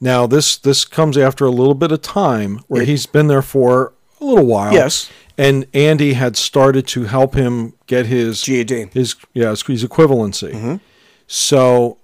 [0.00, 3.42] Now this this comes after a little bit of time where It- he's been there
[3.42, 4.72] for a little while.
[4.72, 5.10] Yes.
[5.38, 8.90] And Andy had started to help him get his GED.
[8.92, 10.52] his yeah his, his equivalency.
[10.52, 10.76] Mm-hmm.
[11.26, 11.98] So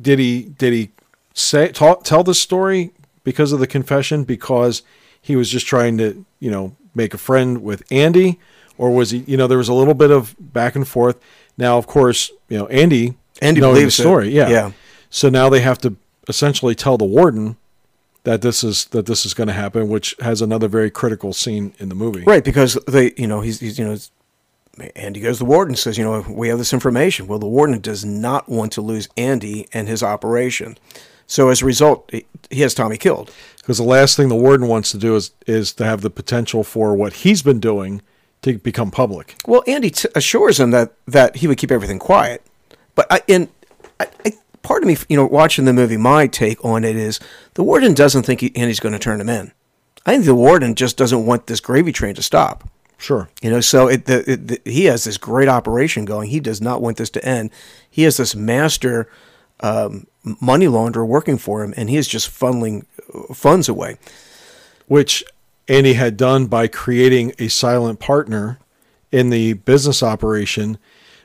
[0.00, 0.90] did he did he
[1.32, 2.90] say talk, tell the story
[3.30, 4.82] because of the confession because
[5.20, 8.38] he was just trying to you know make a friend with Andy
[8.76, 11.16] or was he you know there was a little bit of back and forth.
[11.56, 14.32] Now of course you know Andy Andy believes the it.
[14.32, 14.72] yeah Yeah.
[15.10, 15.96] so now they have to
[16.28, 17.56] essentially tell the warden
[18.24, 21.72] that this is that this is going to happen, which has another very critical scene
[21.78, 22.24] in the movie.
[22.24, 23.96] Right, because they, you know, he's, he's you know,
[24.94, 27.26] Andy goes to the warden and says, you know, we have this information.
[27.26, 30.76] Well, the warden does not want to lose Andy and his operation.
[31.30, 32.26] So as a result, he-
[32.60, 33.30] has Tommy killed.
[33.58, 36.64] Because the last thing the warden wants to do is is to have the potential
[36.64, 38.02] for what he's been doing
[38.42, 39.36] to become public.
[39.46, 42.44] Well, Andy t- assures him that that he would keep everything quiet.
[42.96, 43.48] But I, in
[44.00, 47.20] I, I, part of me, you know, watching the movie, my take on it is
[47.54, 49.52] the warden doesn't think he, Andy's going to turn him in.
[50.04, 52.68] I think the warden just doesn't want this gravy train to stop.
[52.98, 53.30] Sure.
[53.40, 56.30] You know, so it, the, it, the, he has this great operation going.
[56.30, 57.50] He does not want this to end.
[57.88, 59.08] He has this master
[59.60, 60.06] um,
[60.40, 63.96] money launderer working for him, and he is just funneling uh, funds away.
[64.86, 65.22] Which
[65.68, 68.58] Andy had done by creating a silent partner
[69.12, 70.78] in the business operation,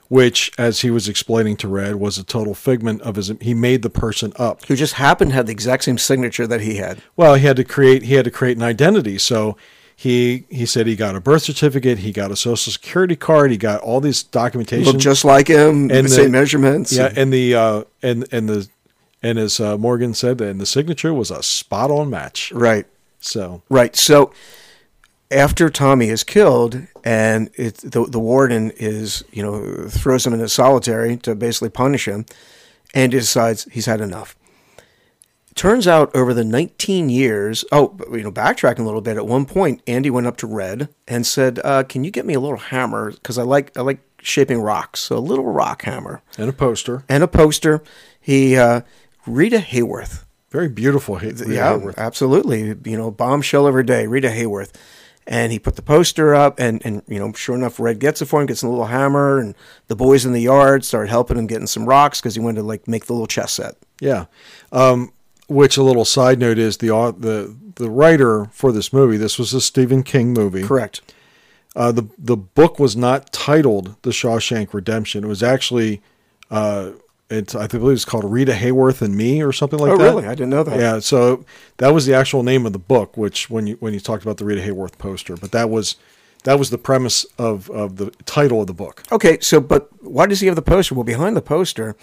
[0.08, 3.32] which, as he was explaining to Red, was a total figment of his.
[3.42, 4.64] He made the person up.
[4.66, 7.00] Who just happened to have the exact same signature that he had.
[7.16, 9.18] Well, he had to create he had to create an identity.
[9.18, 9.58] So
[9.96, 13.58] He he said he got a birth certificate, he got a social security card, he
[13.58, 14.92] got all these documentation.
[14.92, 16.92] Look just like him, And the same measurements.
[16.92, 18.68] yeah, and the uh, and and the
[19.24, 22.52] and as uh, Morgan said, and the signature was a spot on match.
[22.52, 22.86] Right.
[23.20, 23.96] So Right.
[23.96, 24.32] So
[25.32, 30.40] after Tommy is killed and it, the, the warden is, you know, throws him in
[30.40, 32.26] into solitary to basically punish him,
[32.94, 34.36] and he decides he's had enough.
[35.56, 39.46] Turns out over the 19 years, oh, you know, backtracking a little bit, at one
[39.46, 42.58] point, Andy went up to Red and said, uh, Can you get me a little
[42.58, 43.12] hammer?
[43.12, 45.00] Because I like, I like shaping rocks.
[45.00, 47.82] So a little rock hammer and a poster, and a poster.
[48.20, 48.82] He, uh,
[49.28, 51.18] Rita Hayworth, very beautiful.
[51.18, 51.98] Hay- yeah, Hayworth.
[51.98, 52.76] absolutely.
[52.90, 54.74] You know, bombshell every day, Rita Hayworth.
[55.28, 58.26] And he put the poster up, and, and you know, sure enough, Red gets it
[58.26, 59.56] for him, gets a little hammer, and
[59.88, 62.68] the boys in the yard start helping him getting some rocks because he wanted to
[62.68, 63.76] like make the little chess set.
[64.00, 64.26] Yeah.
[64.72, 65.12] Um,
[65.48, 69.18] which a little side note is the the the writer for this movie.
[69.18, 70.62] This was a Stephen King movie.
[70.64, 71.02] Correct.
[71.76, 75.24] Uh, the the book was not titled The Shawshank Redemption.
[75.24, 76.04] It was actually,
[76.52, 76.92] uh,
[77.30, 80.04] it's I believe it's called Rita Hayworth and Me or something like oh, that.
[80.04, 80.26] really?
[80.26, 80.80] I didn't know that.
[80.80, 81.00] Yeah.
[81.00, 81.44] So
[81.78, 83.18] that was the actual name of the book.
[83.18, 85.96] Which when you when you talked about the Rita Hayworth poster, but that was
[86.44, 89.04] that was the premise of of the title of the book.
[89.12, 90.94] Okay, so but why does he have the poster?
[90.94, 91.96] Well, behind the poster,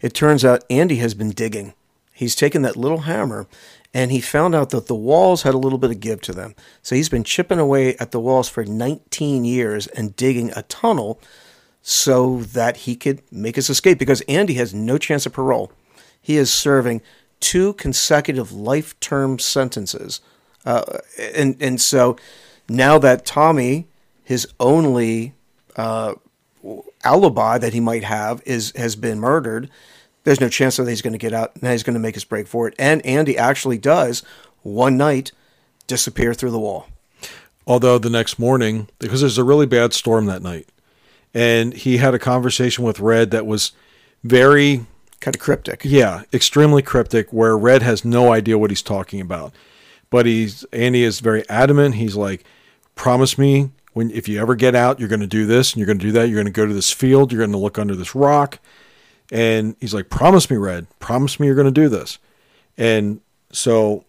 [0.00, 1.74] it turns out Andy has been digging.
[2.12, 3.46] He's taken that little hammer
[3.92, 6.54] and he found out that the walls had a little bit of give to them.
[6.82, 11.20] So he's been chipping away at the walls for 19 years and digging a tunnel
[11.82, 15.72] so that he could make his escape because Andy has no chance of parole.
[16.20, 17.00] He is serving
[17.40, 20.20] two consecutive life term sentences.
[20.64, 20.98] Uh,
[21.34, 22.16] and, and so
[22.68, 23.86] now that Tommy,
[24.22, 25.34] his only
[25.76, 26.14] uh,
[27.04, 29.70] alibi that he might have is has been murdered.
[30.24, 31.62] There's no chance that he's going to get out.
[31.62, 32.74] Now he's going to make his break for it.
[32.78, 34.22] And Andy actually does
[34.62, 35.32] one night
[35.86, 36.88] disappear through the wall.
[37.66, 40.68] Although the next morning, because there's a really bad storm that night,
[41.34, 43.72] and he had a conversation with Red that was
[44.22, 44.86] very
[45.20, 45.82] Kind of cryptic.
[45.84, 47.30] Yeah, extremely cryptic.
[47.30, 49.52] Where Red has no idea what he's talking about,
[50.08, 51.96] but he's Andy is very adamant.
[51.96, 52.42] He's like,
[52.94, 55.86] "Promise me when if you ever get out, you're going to do this and you're
[55.86, 56.28] going to do that.
[56.28, 57.32] You're going to go to this field.
[57.32, 58.60] You're going to look under this rock."
[59.30, 60.86] And he's like, "Promise me, Red.
[61.00, 62.18] Promise me you're going to do this."
[62.78, 63.20] And
[63.52, 64.06] so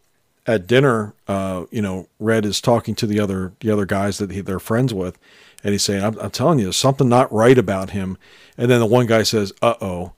[0.47, 4.31] at dinner, uh, you know, Red is talking to the other the other guys that
[4.31, 5.17] he, they're friends with,
[5.63, 8.17] and he's saying, I'm, "I'm telling you, there's something not right about him."
[8.57, 10.13] And then the one guy says, "Uh oh,"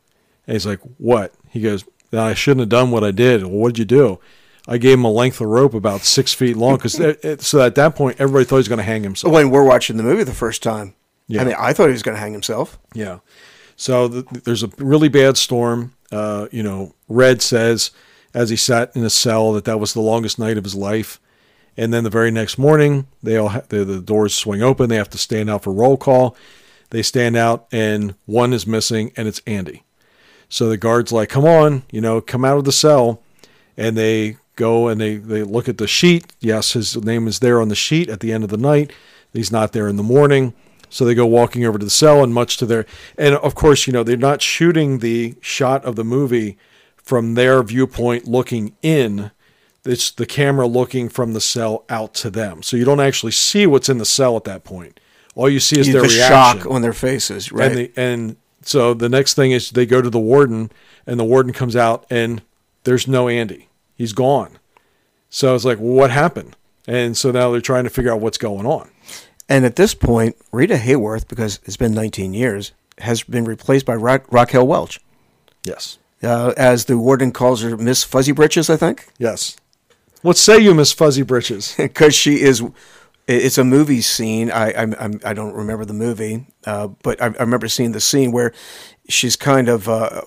[0.48, 3.78] and he's like, "What?" He goes, "I shouldn't have done what I did." Well, what'd
[3.80, 4.20] you do?
[4.66, 6.94] I gave him a length of rope about six feet long because
[7.46, 9.34] so at that point everybody thought he was going to hang himself.
[9.34, 10.96] When we're watching the movie the first time,
[11.28, 11.42] Yeah.
[11.42, 12.80] I mean, I thought he was going to hang himself.
[12.94, 13.20] Yeah.
[13.76, 15.94] So th- there's a really bad storm.
[16.14, 17.92] Uh, you know, Red says
[18.34, 21.20] as he sat in a cell that that was the longest night of his life.
[21.76, 24.90] And then the very next morning, they all ha- the, the doors swing open.
[24.90, 26.36] They have to stand out for roll call.
[26.92, 29.84] They stand out, and one is missing, and it's Andy.
[30.50, 33.24] So the guards like, come on, you know, come out of the cell,
[33.76, 36.32] and they go and they they look at the sheet.
[36.40, 38.92] Yes, his name is there on the sheet at the end of the night.
[39.34, 40.54] He's not there in the morning.
[40.92, 42.86] So they go walking over to the cell, and much to their
[43.18, 46.58] and of course, you know, they're not shooting the shot of the movie
[47.04, 49.32] from their viewpoint looking in.
[49.86, 52.64] It's the camera looking from the cell out to them.
[52.64, 55.00] So you don't actually see what's in the cell at that point.
[55.36, 56.72] All you see is the their shock reaction.
[56.72, 57.72] on their faces, right?
[57.72, 60.72] And, the, and so the next thing is they go to the warden,
[61.06, 62.42] and the warden comes out, and
[62.84, 63.68] there's no Andy.
[63.96, 64.58] He's gone.
[65.30, 66.56] So it's like, well, what happened?
[66.88, 68.90] And so now they're trying to figure out what's going on.
[69.50, 73.96] And at this point, Rita Hayworth, because it's been 19 years, has been replaced by
[73.96, 75.00] Ra- Raquel Welch,
[75.64, 75.98] Yes.
[76.24, 79.58] Uh, as the warden calls her Miss Fuzzy Britches, I think, Yes.
[80.22, 81.76] What say you, Miss Fuzzy Britches?
[81.78, 82.64] because she is.
[83.28, 84.52] It's a movie scene.
[84.52, 88.00] I I'm, I'm, I don't remember the movie, uh, but I, I remember seeing the
[88.02, 88.54] scene where
[89.10, 90.22] she's kind of uh,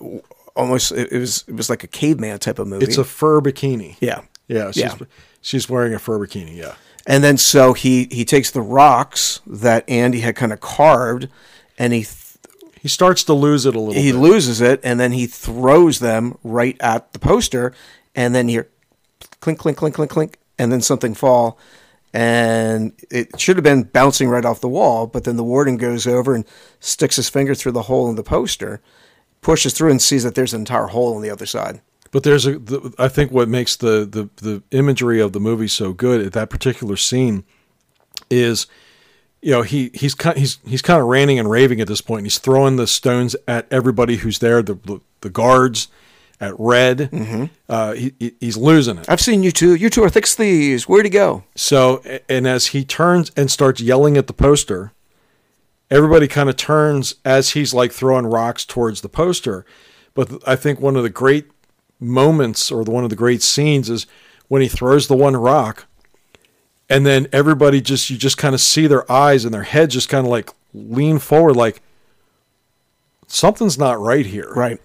[0.55, 0.93] almost.
[0.93, 2.85] It was it was like a caveman type of movie.
[2.85, 3.97] It's a fur bikini.
[4.01, 4.20] yeah.
[4.48, 4.70] Yeah.
[4.70, 4.94] She's, Yeah.
[5.40, 6.56] she's wearing a fur bikini.
[6.56, 6.74] Yeah.
[7.06, 11.28] And then so he he takes the rocks that Andy had kind of carved,
[11.78, 12.26] and he th-
[12.86, 14.18] He starts to lose it a little he bit.
[14.18, 17.72] loses it, and then he throws them right at the poster,
[18.14, 18.68] and then you hear
[19.40, 21.58] clink clink clink clink clink, and then something fall,
[22.14, 26.06] and it should have been bouncing right off the wall, but then the warden goes
[26.06, 26.44] over and
[26.78, 28.80] sticks his finger through the hole in the poster,
[29.40, 31.80] pushes through and sees that there's an entire hole on the other side.
[32.12, 35.66] But there's a, the, I think what makes the, the, the imagery of the movie
[35.66, 37.42] so good at that particular scene
[38.30, 38.68] is,
[39.47, 42.27] you know, he he's kind he's he's kind of ranting and raving at this point.
[42.27, 45.86] He's throwing the stones at everybody who's there, the the, guards,
[46.40, 47.10] at Red.
[47.12, 47.44] Mm-hmm.
[47.68, 49.09] Uh, he, he- he's losing it.
[49.09, 49.77] I've seen you two.
[49.77, 50.89] You two are thick thieves.
[50.89, 51.44] Where'd he go?
[51.55, 54.90] So, and as he turns and starts yelling at the poster,
[55.93, 59.64] everybody kind of turns as he's like throwing rocks towards the poster.
[60.14, 61.47] But I think one of the great
[62.01, 64.09] moments or the, one of the great scenes is
[64.48, 65.86] when he throws the one rock
[66.88, 70.08] and then everybody just, you just kind of see their eyes and their heads just
[70.08, 71.80] kind of like lean forward, like
[73.26, 74.52] something's not right here.
[74.54, 74.80] Right.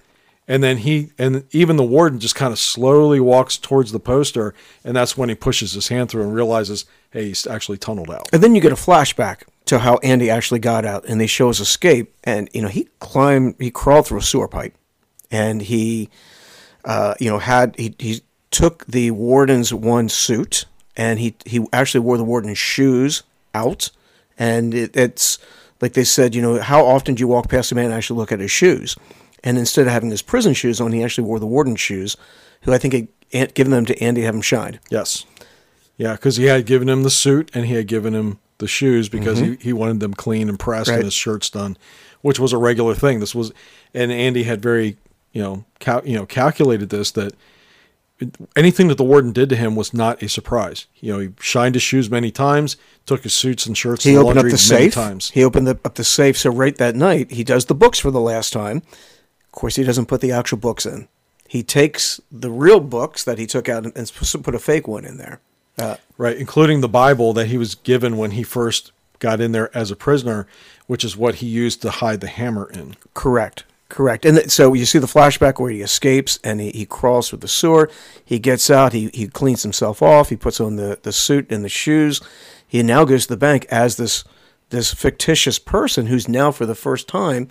[0.48, 4.54] And then he and even the warden just kind of slowly walks towards the poster,
[4.84, 8.28] and that's when he pushes his hand through and realizes, hey, he's actually tunneled out.
[8.34, 11.48] And then you get a flashback to how Andy actually got out, and they show
[11.48, 12.14] his escape.
[12.26, 14.76] And you know, he climbed, he crawled through a sewer pipe,
[15.30, 16.10] and he,
[16.84, 20.66] uh, you know, had he he took the warden's one suit,
[21.02, 23.24] and he he actually wore the warden's shoes
[23.56, 23.90] out,
[24.38, 25.40] and it, it's
[25.82, 28.18] like they said, you know, how often do you walk past a man and actually
[28.18, 28.96] look at his shoes?
[29.44, 32.16] And instead of having his prison shoes on, he actually wore the warden's shoes,
[32.62, 34.80] who I think had given them to Andy to have him shined.
[34.92, 35.26] Yes,
[35.98, 39.10] yeah, because he had given him the suit and he had given him the shoes
[39.10, 39.62] because he, mm-hmm.
[39.62, 40.98] he wanted them clean and pressed Right.
[40.98, 41.78] and his shirts done,
[42.22, 43.20] which was a regular thing.
[43.20, 43.52] This was,
[43.92, 44.98] and Andy had very
[45.32, 47.34] you know cal- you know calculated this that
[48.56, 50.88] anything that the warden did to him was not a surprise.
[51.00, 54.18] You know, he shined his shoes many times, took his suits and shirts He the
[54.20, 54.94] opened up the many safe.
[54.94, 55.30] times.
[55.32, 56.38] He opened the, up the safe.
[56.38, 58.78] So right that night, he does the books for the last time.
[58.78, 61.08] Of course, he doesn't put the actual books in.
[61.48, 64.12] He takes the real books that he took out and, and
[64.44, 65.42] put a fake one in there.
[65.78, 69.76] Uh, Right, including the Bible that he was given when he first got in there
[69.76, 70.48] as a prisoner,
[70.88, 72.96] which is what he used to hide the hammer in.
[73.14, 74.26] correct, correct.
[74.26, 77.40] And th- so you see the flashback where he escapes and he, he crawls through
[77.40, 77.90] the sewer.
[78.26, 78.94] He gets out.
[78.94, 80.30] He he cleans himself off.
[80.30, 82.22] He puts on the, the suit and the shoes.
[82.68, 84.24] He now goes to the bank as this
[84.70, 87.50] this fictitious person who's now for the first time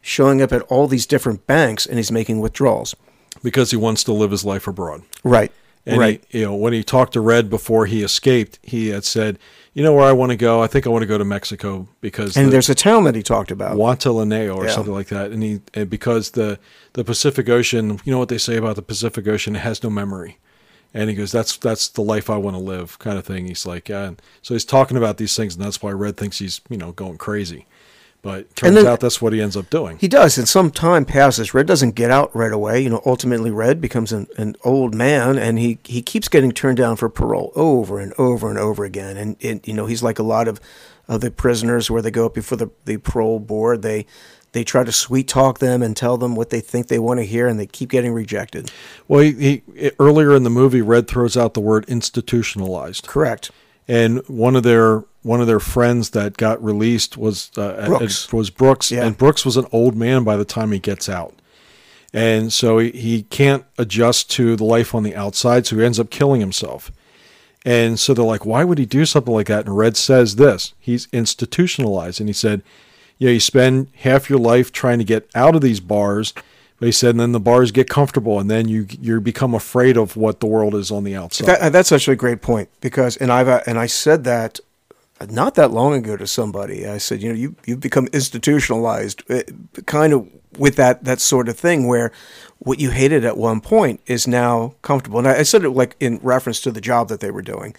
[0.00, 2.96] showing up at all these different banks and he's making withdrawals.
[3.42, 5.02] because he wants to live his life abroad.
[5.24, 5.52] Right.
[5.84, 6.24] And right.
[6.28, 9.38] he, you know, when he talked to Red before he escaped, he had said,
[9.74, 10.62] "You know where I want to go?
[10.62, 13.14] I think I want to go to Mexico because and the there's a town that
[13.14, 13.74] he talked about.
[13.76, 14.72] Guantanamo or Yeah.
[14.72, 16.58] something like that." And he and because the
[16.92, 19.90] the Pacific Ocean, you know what they say about the Pacific Ocean, it has no
[19.90, 20.38] memory.
[20.94, 23.46] And he goes, "That's that's the life I want to live," kind of thing.
[23.46, 24.04] He's like, yeah.
[24.08, 26.92] And so he's talking about these things, and that's why Red thinks he's you know
[26.92, 27.66] going crazy.
[28.22, 29.98] But turns then- out that's what he ends up doing.
[29.98, 31.54] He does, and some time passes.
[31.54, 32.80] Red doesn't get out right away.
[32.80, 36.76] You know, ultimately, Red becomes an, an old man, and he, he keeps getting turned
[36.78, 39.16] down for parole over and over and over again.
[39.16, 40.60] And it, you know, he's like a lot of,
[41.08, 43.82] of the prisoners where they go up before the, the parole board.
[43.82, 44.06] They
[44.52, 47.24] they try to sweet talk them and tell them what they think they want to
[47.26, 48.70] hear, and they keep getting rejected.
[49.08, 53.06] Well, he, he earlier in the movie, Red throws out the word institutionalized.
[53.08, 53.50] Correct.
[53.88, 58.26] And one of their one of their friends that got released was uh, Brooks.
[58.26, 59.04] at- was Brooks, Yeah.
[59.06, 61.34] and Brooks was an old man by the time he gets out,
[62.12, 66.00] and so he, he can't adjust to the life on the outside, so he ends
[66.00, 66.90] up killing himself.
[67.64, 69.66] And so they're like, why would he do something like that?
[69.66, 72.62] And Red says this: he's institutionalized, and he said,
[73.18, 76.34] yeah, you spend half your life trying to get out of these bars.
[76.84, 80.16] He said, and then the bars get comfortable, and then you you become afraid of
[80.16, 81.46] what the world is on the outside.
[81.46, 84.60] That, that's actually a great point because, and I've and I said that
[85.30, 86.86] not that long ago to somebody.
[86.86, 89.42] I said, you know, you you've become institutionalized, uh,
[89.86, 90.28] kind of
[90.58, 92.12] with that that sort of thing where
[92.58, 95.18] what you hated at one point is now comfortable.
[95.18, 97.74] And I, I said it like in reference to the job that they were doing,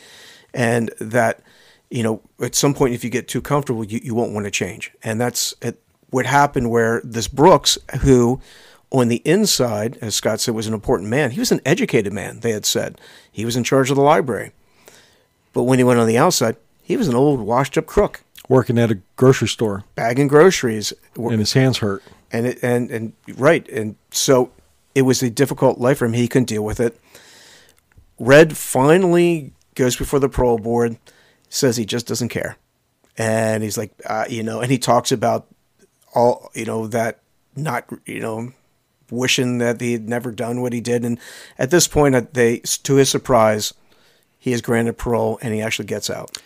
[0.53, 1.41] and that
[1.89, 4.51] you know at some point if you get too comfortable, you, you won't want to
[4.51, 4.91] change.
[5.03, 8.39] And that's it, what happened where this Brooks who
[8.93, 11.31] on the inside, as Scott said, was an important man.
[11.31, 13.01] He was an educated man, they had said.
[13.31, 14.51] He was in charge of the library.
[15.51, 18.77] But when he went on the outside, he was an old, washed up crook, Working
[18.77, 20.91] at a grocery store, bagging groceries.
[21.15, 22.03] and his hands hurt.
[22.31, 23.67] And, it, and, and, right.
[23.69, 24.51] And so
[24.93, 26.13] it was a difficult life for him.
[26.13, 26.99] He couldn't deal with it.
[28.19, 30.97] Red finally goes before the parole board,
[31.49, 32.57] says he just doesn't care.
[33.17, 35.47] And he's like, uh, you know, and he talks about
[36.13, 37.19] all, you know, that
[37.55, 38.51] not, you know,
[39.13, 41.05] wishing that he had never done what he did.
[41.05, 41.19] And
[41.57, 43.73] at this point, they, to his surprise,
[44.37, 46.37] he is granted parole and he actually gets out.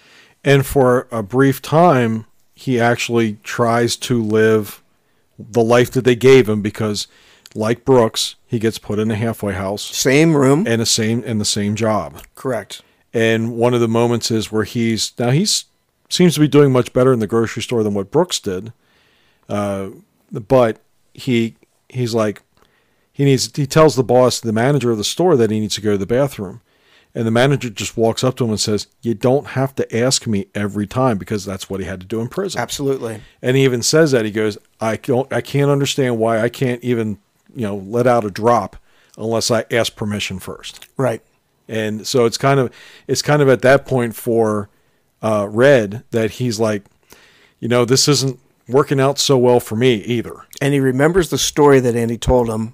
[0.44, 4.82] And for a brief time, he actually tries to live
[5.40, 7.08] the life that they gave him because,
[7.54, 10.66] like Brooks, he gets put in a halfway house Same room.
[10.68, 12.22] and the same and the same job.
[12.36, 12.82] Correct.
[13.14, 15.66] And one of the moments is where he's now he's
[16.10, 18.74] seems to be doing much better in the grocery store than what Brooks did.
[19.50, 19.90] Uh,
[20.32, 20.80] but
[21.14, 21.56] he
[21.90, 22.42] he's like
[23.18, 25.82] he needs he tells the boss, the manager of the store, that he needs to
[25.82, 26.62] go to the bathroom.
[27.16, 30.28] And the manager just walks up to him and says, "You don't have to ask
[30.28, 33.22] me every time because that's what he had to do in prison." Absolutely.
[33.42, 36.84] And he even says that he goes, "I don't, I can't understand why I can't
[36.84, 37.18] even,
[37.56, 38.76] you know, let out a drop.
[39.18, 40.86] unless I ask permission first.
[40.96, 41.24] Right.
[41.68, 42.72] And so it's kind of
[43.08, 44.70] it's kind of at that point for
[45.24, 46.84] uh, Red that he's like,
[47.60, 50.36] you know, this isn't working out so well for me either.
[50.62, 52.74] And he remembers the story that Andy told him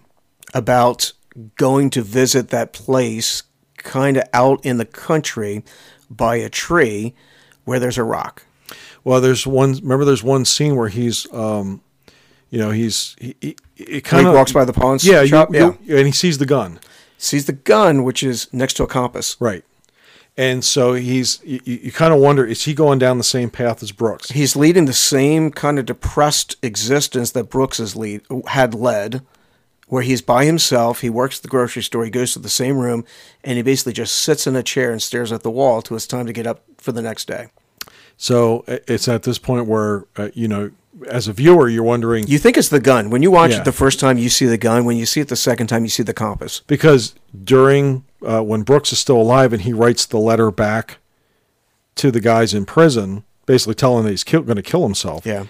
[0.53, 1.13] about
[1.55, 3.43] going to visit that place
[3.77, 5.63] kind of out in the country
[6.09, 7.13] by a tree
[7.65, 8.45] where there's a rock.
[9.03, 9.73] Well, there's one.
[9.81, 11.81] Remember, there's one scene where he's, um,
[12.49, 15.53] you know, he's he, he, he kind of walks by the pawn yeah, shop.
[15.53, 15.97] you- yeah.
[15.97, 16.79] and he sees the gun,
[17.17, 19.35] Sees the gun, which is next to a compass.
[19.39, 19.63] right?
[20.37, 23.49] And so he's you, you you kind of wonder is he going down the same
[23.51, 24.29] path as Brooks?
[24.31, 29.21] He's leading the same kind of depressed existence that Brooks has lead, had led,
[29.93, 31.01] where he's by himself.
[31.01, 32.03] He works at the grocery store.
[32.03, 33.05] He goes to the same room,
[33.43, 36.07] and he basically just sits in a chair and stares at the wall till it's
[36.07, 37.47] time to get up for the next day.
[38.17, 40.71] So it's at this point where uh, you know,
[41.07, 43.11] as a viewer, you're wondering You think it's the gun.
[43.11, 43.59] When you watch Yeah.
[43.61, 44.85] it the first time, you see the gun.
[44.85, 46.61] When you see it the second time, you see the compass.
[46.65, 47.13] because
[47.43, 50.97] during uh, when Brooks is still alive and he writes the letter back
[51.95, 55.25] to the guys in prison, basically telling that he's going to kill himself.
[55.25, 55.45] Yeah.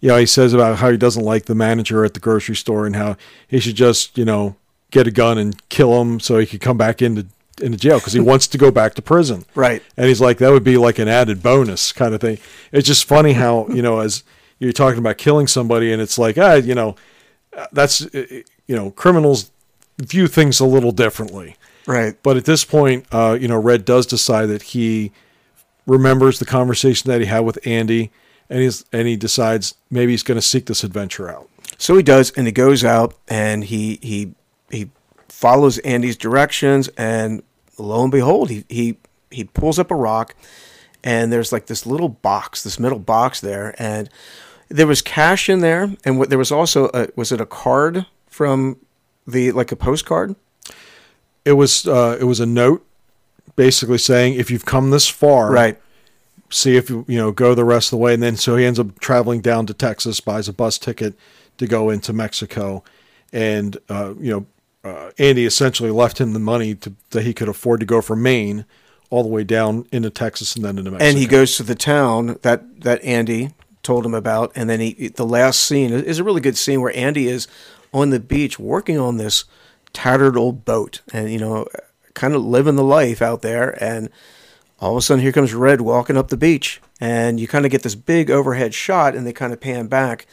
[0.00, 2.86] You know, he says about how he doesn't like the manager at the grocery store
[2.86, 3.16] and how
[3.46, 4.56] he should just, you know,
[4.90, 7.26] get a gun and kill him so he could come back into
[7.60, 9.44] into jail because he wants to go back to prison.
[9.54, 9.82] Right.
[9.96, 12.38] And he's like, that would be like an added bonus kind of thing.
[12.70, 14.22] It's just funny how, you know, as
[14.60, 16.94] you're talking about killing somebody and it's like, ah, you know,
[17.72, 19.50] that's, you know, criminals
[19.98, 21.56] view things a little differently.
[21.86, 22.16] Right.
[22.22, 25.10] But at this point, uh, you know, Red does decide that he
[25.86, 28.12] remembers the conversation that he had with Andy,
[28.50, 31.48] and he's and he decides maybe he's going to seek this adventure out.
[31.76, 34.34] So he does, and he goes out and he he
[34.70, 34.90] he
[35.28, 37.42] follows Andy's directions, and
[37.78, 38.98] lo and behold, he he
[39.30, 40.34] he pulls up a rock,
[41.04, 44.08] and there's like this little box, this middle box there, and
[44.68, 48.06] there was cash in there, and what there was also a, was it a card
[48.28, 48.76] from
[49.26, 50.34] the like a postcard?
[51.44, 52.84] It was uh, it was a note,
[53.56, 55.80] basically saying if you've come this far, Right.
[56.50, 58.64] See if you you know go the rest of the way, and then so he
[58.64, 61.14] ends up traveling down to Texas, buys a bus ticket
[61.58, 62.82] to go into Mexico,
[63.32, 64.46] and uh, you know
[64.84, 68.22] uh, Andy essentially left him the money to, that he could afford to go from
[68.22, 68.64] Maine
[69.10, 71.08] all the way down into Texas and then into Mexico.
[71.08, 73.50] and he goes to the town that that Andy
[73.82, 76.94] told him about, and then he the last scene is a really good scene where
[76.96, 77.48] Andy is
[77.92, 79.44] on the beach working on this
[79.92, 81.66] tattered old boat, and you know,
[82.14, 84.10] kind of living the life out there, and
[84.80, 87.70] all of a sudden here comes Red walking up the beach, and you kind of
[87.72, 90.26] get this big overhead shot, and they kind of pan back.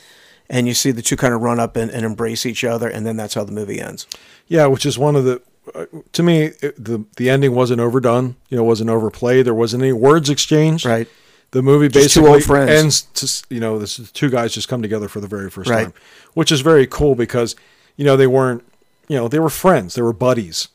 [0.47, 3.03] And you see the two kind of run up and, and embrace each other, and
[3.05, 4.05] then that's how the movie ends.
[4.47, 5.41] Yeah, which is one of the
[5.73, 8.35] uh, to me it, the the ending wasn't overdone.
[8.49, 9.47] You know, wasn't overplayed.
[9.47, 10.85] There wasn't any words exchanged.
[10.85, 11.07] Right.
[11.49, 15.19] The movie Just basically ends to you know this two guys just come together for
[15.19, 15.85] the very first Right.
[15.85, 15.93] time,
[16.35, 17.55] which is very cool because
[17.95, 18.63] you know they weren't
[19.07, 20.67] you know they were friends, they were buddies.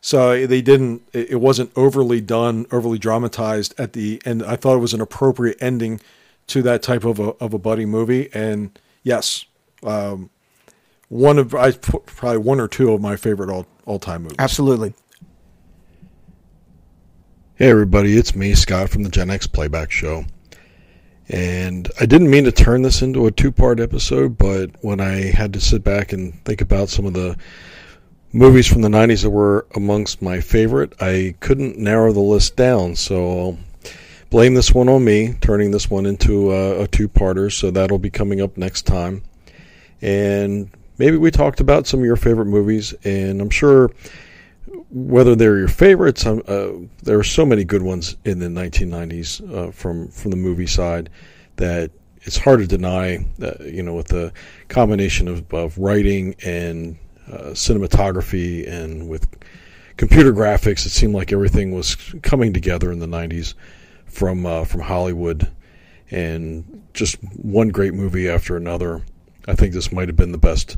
[0.00, 1.02] So they didn't.
[1.12, 4.42] It it wasn't overly done, overly dramatized at the end.
[4.42, 6.00] I thought it was an appropriate ending
[6.48, 8.28] to that type of a of a buddy movie.
[8.32, 9.44] And yes,
[9.82, 10.30] um,
[11.08, 14.36] one of I probably one or two of my favorite all all time movies.
[14.38, 14.94] Absolutely.
[17.56, 20.24] Hey everybody, it's me, Scott from the Gen X Playback Show.
[21.28, 25.32] And I didn't mean to turn this into a two part episode, but when I
[25.32, 27.36] had to sit back and think about some of the
[28.32, 32.96] movies from the 90s that were amongst my favorite, I couldn't narrow the list down.
[32.96, 33.58] So
[34.30, 37.52] blame this one on me, turning this one into a, a two parter.
[37.52, 39.22] So that'll be coming up next time.
[40.00, 43.90] And maybe we talked about some of your favorite movies, and I'm sure
[44.90, 49.70] whether they're your favorites, uh, there are so many good ones in the 1990s uh,
[49.70, 51.10] from from the movie side
[51.56, 51.90] that
[52.22, 53.24] it's hard to deny.
[53.42, 54.32] Uh, you know, with the
[54.68, 56.96] combination of, of writing and
[57.30, 59.26] uh, cinematography and with
[59.96, 63.54] computer graphics, it seemed like everything was coming together in the 90s
[64.06, 65.50] from uh, from Hollywood,
[66.10, 69.02] and just one great movie after another.
[69.46, 70.76] I think this might have been the best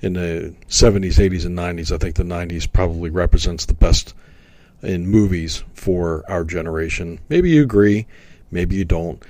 [0.00, 1.92] in the 70s, 80s, and 90s.
[1.92, 4.14] I think the 90s probably represents the best
[4.82, 7.20] in movies for our generation.
[7.28, 8.06] Maybe you agree,
[8.50, 9.22] maybe you don't.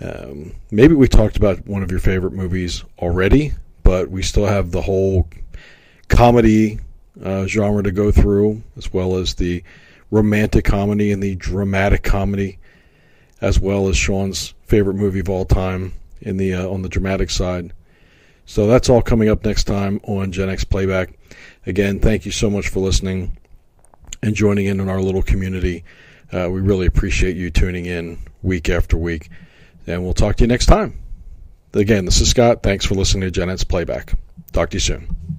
[0.00, 3.52] Um, maybe we talked about one of your favorite movies already,
[3.82, 5.28] but we still have the whole
[6.08, 6.78] comedy
[7.22, 9.62] uh, genre to go through, as well as the
[10.10, 12.58] romantic comedy and the dramatic comedy,
[13.40, 17.30] as well as Sean's favorite movie of all time in the uh, on the dramatic
[17.30, 17.72] side.
[18.46, 21.18] So that's all coming up next time on Gen X Playback.
[21.66, 23.36] Again, thank you so much for listening
[24.22, 25.84] and joining in on our little community.
[26.32, 29.28] Uh, we really appreciate you tuning in week after week.
[29.86, 30.98] And we'll talk to you next time.
[31.72, 32.62] Again, this is Scott.
[32.62, 34.14] Thanks for listening to Gen X Playback.
[34.52, 35.37] Talk to you soon.